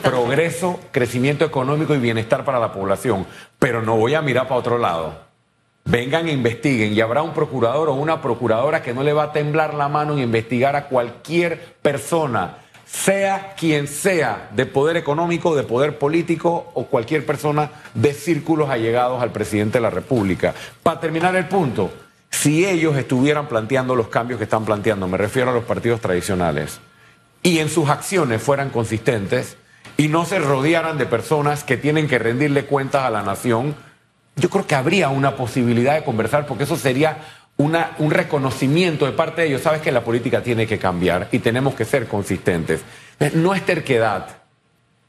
progreso, 0.09 0.79
crecimiento 0.91 1.45
económico 1.45 1.93
y 1.93 1.99
bienestar 1.99 2.43
para 2.43 2.57
la 2.57 2.73
población. 2.73 3.27
Pero 3.59 3.83
no 3.83 3.95
voy 3.95 4.15
a 4.15 4.23
mirar 4.23 4.47
para 4.47 4.59
otro 4.59 4.79
lado. 4.79 5.28
Vengan 5.89 6.28
e 6.28 6.34
investiguen 6.34 6.93
y 6.93 7.02
habrá 7.02 7.23
un 7.23 7.34
procurador 7.34 7.89
o 7.89 7.95
una 7.95 8.21
procuradora 8.21 8.84
que 8.84 8.93
no 8.93 9.02
le 9.02 9.12
va 9.12 9.23
a 9.23 9.32
temblar 9.32 9.73
la 9.73 9.88
mano 9.88 10.13
en 10.13 10.19
investigar 10.19 10.75
a 10.75 10.86
cualquier 10.86 11.60
persona, 11.82 12.58
sea 12.86 13.56
quien 13.58 13.88
sea, 13.88 14.49
de 14.56 14.67
poder 14.67 14.97
económico, 14.97 15.56
de 15.56 15.63
poder 15.63 15.97
político 15.97 16.69
o 16.75 16.86
cualquier 16.86 17.25
persona 17.25 17.71
de 17.95 18.13
círculos 18.13 18.69
allegados 18.69 19.19
al 19.19 19.32
presidente 19.32 19.80
de 19.80 19.82
la 19.82 19.89
República. 19.89 20.54
Para 20.84 20.99
terminar 20.99 21.36
el 21.36 21.47
punto, 21.47 21.91
si 22.30 22.67
ellos 22.67 22.95
estuvieran 22.95 23.47
planteando 23.47 23.95
los 23.95 24.10
cambios 24.10 24.38
que 24.38 24.43
están 24.43 24.65
planteando, 24.65 25.08
me 25.08 25.17
refiero 25.17 25.49
a 25.49 25.54
los 25.56 25.63
partidos 25.63 26.02
tradicionales, 26.02 26.80
y 27.41 27.58
en 27.58 27.69
sus 27.69 27.89
acciones 27.89 28.43
fueran 28.43 28.69
consistentes 28.69 29.58
y 29.97 30.08
no 30.08 30.23
se 30.25 30.38
rodearan 30.38 30.99
de 30.99 31.08
personas 31.08 31.63
que 31.63 31.78
tienen 31.78 32.08
que 32.08 32.19
rendirle 32.19 32.65
cuentas 32.65 33.06
a 33.06 33.10
la 33.10 33.23
nación, 33.23 33.73
yo 34.39 34.49
creo 34.49 34.65
que 34.65 34.75
habría 34.75 35.10
una 35.10 35.36
posibilidad 35.36 35.95
de 35.95 36.04
conversar 36.04 36.45
porque 36.45 36.63
eso 36.63 36.75
sería 36.78 37.17
una, 37.58 37.91
un 37.99 38.12
reconocimiento 38.12 39.06
de 39.06 39.12
parte 39.12 39.41
de 39.41 39.47
ellos. 39.49 39.62
Sabes 39.62 39.82
que 39.82 39.91
la 39.91 40.04
política 40.04 40.41
tiene 40.41 40.65
que 40.65 40.78
cambiar 40.80 41.28
y 41.32 41.39
tenemos 41.39 41.75
que 41.75 41.86
ser 41.86 42.08
consistentes. 42.08 42.82
No 43.34 43.54
es 43.54 43.65
terquedad, 43.65 44.28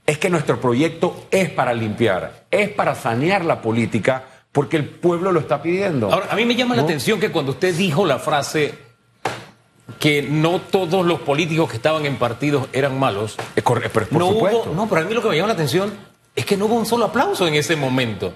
es 0.07 0.19
que 0.19 0.29
nuestro 0.31 0.61
proyecto 0.61 1.27
es 1.31 1.51
para 1.51 1.73
limpiar, 1.73 2.45
es 2.51 2.69
para 2.71 2.95
sanear 2.95 3.45
la 3.45 3.63
política 3.63 4.25
porque 4.51 4.77
el 4.77 4.89
pueblo 4.89 5.31
lo 5.31 5.41
está 5.41 5.63
pidiendo. 5.63 6.13
Ahora, 6.13 6.27
a 6.31 6.35
mí 6.35 6.45
me 6.45 6.57
llama 6.57 6.75
la 6.75 6.83
¿No? 6.83 6.89
atención 6.89 7.21
que 7.21 7.31
cuando 7.31 7.53
usted 7.53 7.75
dijo 7.75 8.05
la 8.05 8.19
frase 8.19 8.75
que 10.01 10.23
no 10.23 10.61
todos 10.61 11.05
los 11.07 11.21
políticos 11.21 11.71
que 11.71 11.77
estaban 11.77 12.05
en 12.07 12.17
partidos 12.17 12.69
eran 12.73 12.99
malos, 12.99 13.37
Es 13.55 13.63
correcto, 13.63 13.91
pero 13.93 14.05
es 14.07 14.11
por 14.11 14.21
no 14.21 14.29
supuesto. 14.29 14.63
hubo, 14.67 14.75
no, 14.75 14.89
pero 14.89 15.03
a 15.03 15.05
mí 15.05 15.15
lo 15.15 15.23
que 15.23 15.29
me 15.29 15.37
llama 15.37 15.49
la 15.49 15.55
atención 15.55 15.93
es 16.35 16.45
que 16.45 16.57
no 16.57 16.67
hubo 16.67 16.75
un 16.75 16.87
solo 16.87 17.05
aplauso 17.05 17.47
en 17.47 17.55
ese 17.55 17.77
momento. 17.77 18.33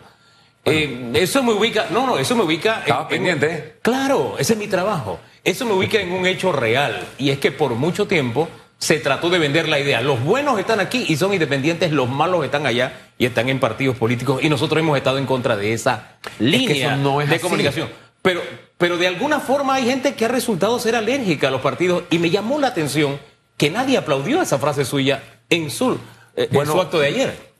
Eh, 0.64 1.11
eso 1.14 1.42
me 1.42 1.53
ubica, 1.53 1.87
no, 1.90 2.07
no, 2.07 2.18
eso 2.18 2.35
me 2.35 2.42
ubica. 2.44 2.81
Estaba 2.81 3.03
en- 3.03 3.09
pendiente, 3.09 3.46
en- 3.50 3.72
claro, 3.83 4.37
ese 4.38 4.55
es 4.55 4.59
mi 4.59 4.66
trabajo. 4.66 5.20
Eso 5.42 5.66
me 5.66 5.72
ubica 5.74 6.00
en 6.00 6.12
un 6.12 6.27
hecho 6.27 6.53
real 6.53 7.07
y 7.18 7.31
es 7.31 7.38
que 7.38 7.53
por 7.53 7.72
mucho 7.74 8.07
tiempo 8.07 8.48
se 8.79 8.98
trató 8.98 9.29
de 9.31 9.38
vender 9.38 9.68
la 9.68 9.79
idea. 9.79 10.00
Los 10.00 10.22
buenos 10.22 10.59
están 10.59 10.81
aquí 10.81 11.05
y 11.09 11.16
son 11.16 11.33
independientes, 11.35 11.92
los 11.92 12.09
malos 12.09 12.44
están 12.44 12.66
allá 12.66 13.11
y 13.18 13.27
están 13.27 13.48
en 13.50 13.61
partidos 13.61 13.96
políticos 13.96 14.42
y 14.42 14.48
nosotros 14.48 14.81
hemos 14.81 14.96
estado 14.96 15.18
en 15.18 15.27
contra 15.27 15.57
de 15.57 15.72
esa 15.74 16.16
línea 16.38 16.94
eso 16.94 16.96
no 17.03 17.20
es 17.20 17.29
de 17.29 17.37
así. 17.37 17.42
comunicación. 17.42 17.88
Pero, 18.22 18.40
pero 18.79 18.96
de 18.96 19.07
alguna 19.07 19.38
forma 19.40 19.74
hay 19.74 19.85
gente 19.85 20.14
que 20.14 20.24
ha 20.24 20.29
resultado 20.29 20.79
ser 20.79 20.96
alérgica 20.96 21.48
a 21.48 21.50
los 21.50 21.61
partidos 21.61 22.05
y 22.11 22.18
me 22.18 22.31
llamó 22.31 22.59
la 22.59 22.68
atención 22.68 23.18
que 23.59 23.70
nadie 23.70 23.98
aplaudió 23.98 24.40
esa 24.40 24.59
frase 24.59 24.87
suya 24.87 25.22
en 25.50 25.70
su, 25.70 25.92
eh, 26.37 26.44
en 26.44 26.48
Bueno, 26.53 26.72
su 26.72 26.81
acto 26.81 26.98
de 27.00 27.09
ayer. 27.09 27.53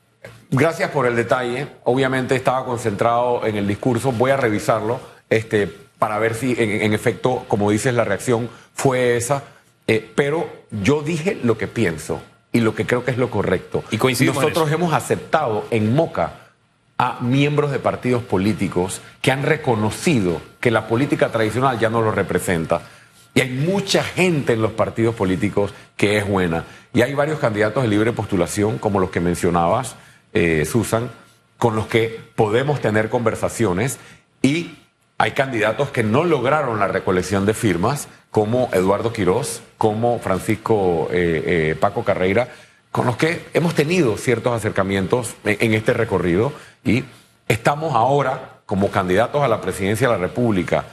Gracias 0.51 0.91
por 0.91 1.07
el 1.07 1.17
detalle. 1.17 1.69
Obviamente 1.85 2.37
estaba 2.37 2.65
concentrado 2.65 3.47
en 3.47 3.57
el 3.57 3.67
discurso. 3.67 4.13
Voy 4.13 4.31
a 4.31 4.37
revisarlo 4.37 5.01
este, 5.31 5.67
para 5.99 6.19
ver 6.19 6.35
si 6.35 6.53
en, 6.53 6.83
en 6.83 6.93
efecto, 6.93 7.45
como 7.49 7.71
dices, 7.71 7.95
la 7.95 8.05
reacción 8.05 8.49
fue 8.75 9.17
esa. 9.17 9.43
Eh, 9.87 10.11
pero 10.15 10.49
yo 10.71 11.03
dije 11.03 11.39
lo 11.43 11.59
que 11.59 11.67
pienso 11.67 12.23
y 12.53 12.61
lo 12.61 12.75
que 12.75 12.87
creo 12.87 13.05
que 13.05 13.11
es 13.11 13.19
lo 13.19 13.31
correcto. 13.31 13.85
Y 13.91 13.99
coincidimos 13.99 14.37
Nosotros 14.37 14.71
hemos 14.73 14.95
aceptado 14.95 15.67
en 15.71 15.95
Moca 15.95 16.45
a 16.97 17.19
miembros 17.21 17.73
de 17.73 17.81
partidos 17.81 18.23
políticos 18.23 19.01
que 19.21 19.33
han 19.33 19.43
reconocido 19.43 20.41
que 20.61 20.71
la 20.71 20.87
política 20.87 21.31
tradicional 21.31 21.79
ya 21.79 21.91
no 21.91 22.01
lo 22.01 22.13
representa. 22.13 22.83
Y 23.35 23.41
hay 23.41 23.51
mucha 23.51 24.05
gente 24.05 24.53
en 24.53 24.63
los 24.63 24.73
partidos 24.73 25.15
políticos 25.15 25.75
que 25.97 26.19
es 26.19 26.27
buena. 26.27 26.65
Y 26.95 27.03
hay 27.03 27.15
varios 27.15 27.41
candidatos 27.41 27.83
de 27.83 27.89
libre 27.89 28.13
postulación, 28.13 28.79
como 28.79 29.01
los 29.01 29.11
que 29.11 29.19
mencionabas, 29.19 29.97
eh, 30.35 30.65
Susan, 30.65 31.11
con 31.59 31.77
los 31.77 31.87
que 31.87 32.21
podemos 32.35 32.81
tener 32.81 33.09
conversaciones. 33.09 33.99
Y 34.43 34.77
hay 35.17 35.31
candidatos 35.31 35.91
que 35.91 36.03
no 36.03 36.25
lograron 36.25 36.79
la 36.79 36.89
recolección 36.89 37.47
de 37.47 37.55
firmas, 37.55 38.09
como 38.31 38.69
Eduardo 38.73 39.13
Quirós, 39.13 39.63
como 39.79 40.19
Francisco 40.19 41.09
eh, 41.11 41.43
eh, 41.47 41.77
Paco 41.79 42.05
Carreira, 42.05 42.49
con 42.91 43.07
los 43.07 43.17
que 43.17 43.47
hemos 43.55 43.75
tenido 43.75 44.17
ciertos 44.17 44.53
acercamientos 44.53 45.35
en, 45.45 45.57
en 45.61 45.75
este 45.75 45.95
recorrido 45.95 46.53
y 46.85 47.05
estamos 47.49 47.95
ahora 47.95 48.61
como 48.67 48.91
candidatos 48.91 49.43
a 49.43 49.49
la 49.49 49.61
presidencia 49.61 50.09
de 50.09 50.15
la 50.15 50.21
República 50.21 50.85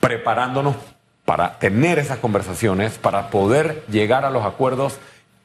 preparándonos 0.00 0.76
para 1.24 1.58
tener 1.58 1.98
esas 1.98 2.18
conversaciones, 2.18 2.98
para 2.98 3.30
poder 3.30 3.84
llegar 3.88 4.24
a 4.24 4.30
los 4.30 4.44
acuerdos 4.44 4.98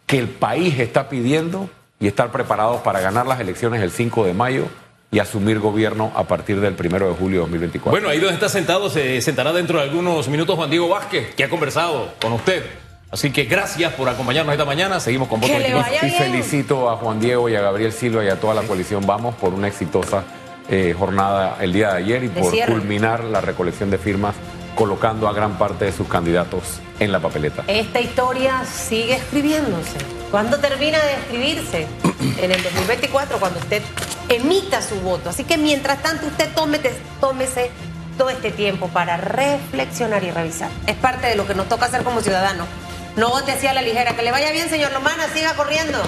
que 0.08 0.18
el 0.18 0.30
país 0.30 0.80
está 0.80 1.10
pidiendo 1.10 1.70
y 2.00 2.08
estar 2.08 2.32
preparados 2.32 2.82
para 2.82 3.00
ganar 3.00 3.26
las 3.28 3.40
elecciones 3.40 3.82
el 3.82 3.92
5 3.92 4.26
de 4.26 4.34
mayo 4.34 4.66
y 5.12 5.20
asumir 5.20 5.60
gobierno 5.60 6.12
a 6.16 6.24
partir 6.26 6.60
del 6.60 6.76
1 6.78 6.90
de 7.10 7.16
julio 7.16 7.38
de 7.38 7.46
2024. 7.46 7.92
Bueno, 7.92 8.10
ahí 8.10 8.20
donde 8.20 8.34
está 8.34 8.50
sentado 8.50 8.90
se 8.90 9.22
sentará 9.22 9.54
dentro 9.54 9.78
de 9.78 9.86
algunos 9.86 10.28
minutos 10.28 10.56
Juan 10.56 10.70
Diego 10.70 10.90
Vázquez, 10.90 11.34
que 11.36 11.44
ha 11.44 11.50
conversado 11.50 12.10
con 12.22 12.34
usted. 12.34 12.66
Así 13.12 13.32
que 13.32 13.46
gracias 13.46 13.94
por 13.94 14.10
acompañarnos 14.10 14.52
esta 14.54 14.66
mañana. 14.66 15.00
Seguimos 15.00 15.30
con 15.30 15.40
votos 15.40 15.56
le 15.58 15.72
22. 15.74 15.84
vaya 15.86 16.00
y 16.06 16.10
bien. 16.10 16.18
felicito 16.24 16.90
a 16.90 16.98
Juan 16.98 17.20
Diego 17.22 17.48
y 17.48 17.56
a 17.56 17.62
Gabriel 17.62 17.94
Silva 17.94 18.26
y 18.26 18.30
a 18.30 18.40
toda 18.40 18.54
la 18.56 18.64
coalición 18.64 19.06
Vamos 19.06 19.36
por 19.36 19.54
una 19.54 19.68
exitosa 19.70 20.24
eh, 20.68 20.94
jornada 20.98 21.58
el 21.62 21.72
día 21.72 21.92
de 21.94 21.98
ayer 22.00 22.24
y 22.24 22.28
De 22.28 22.42
por 22.42 22.52
cierre. 22.52 22.74
culminar 22.74 23.24
la 23.24 23.40
recolección 23.40 23.90
de 23.90 24.00
firmas 24.00 24.36
colocando 24.76 25.28
a 25.28 25.34
gran 25.34 25.58
parte 25.58 25.86
de 25.86 25.92
sus 25.92 26.08
candidatos 26.08 26.80
en 27.00 27.12
la 27.12 27.20
papeleta. 27.20 27.64
Esta 27.68 28.00
historia 28.00 28.64
sigue 28.66 29.16
escribiéndose. 29.16 29.98
¿Cuándo 30.32 30.60
termina 30.60 31.00
de 31.00 31.14
escribirse? 31.14 31.88
En 32.42 32.52
el 32.52 32.62
2024, 32.64 33.38
cuando 33.40 33.60
usted 33.60 33.82
emita 34.30 34.82
su 34.82 34.96
voto. 35.02 35.30
Así 35.30 35.44
que 35.44 35.58
mientras 35.58 36.02
tanto, 36.02 36.26
usted 36.26 36.50
tómete, 36.54 36.94
tómese 37.22 37.70
todo 38.18 38.30
este 38.30 38.52
tiempo 38.52 38.88
para 38.88 39.18
reflexionar 39.18 40.24
y 40.24 40.32
revisar. 40.32 40.70
Es 40.88 40.96
parte 40.96 41.28
de 41.28 41.36
lo 41.36 41.46
que 41.46 41.54
nos 41.54 41.70
toca 41.70 41.86
hacer 41.86 42.04
como 42.04 42.22
ciudadanos. 42.22 42.68
No 43.16 43.30
vote 43.30 43.52
así 43.52 43.68
a 43.68 43.74
la 43.74 43.82
ligera. 43.82 44.16
Que 44.16 44.24
le 44.24 44.32
vaya 44.32 44.52
bien, 44.52 44.70
señor 44.70 44.92
Lomana, 44.92 45.28
siga 45.34 45.54
corriendo. 45.54 46.02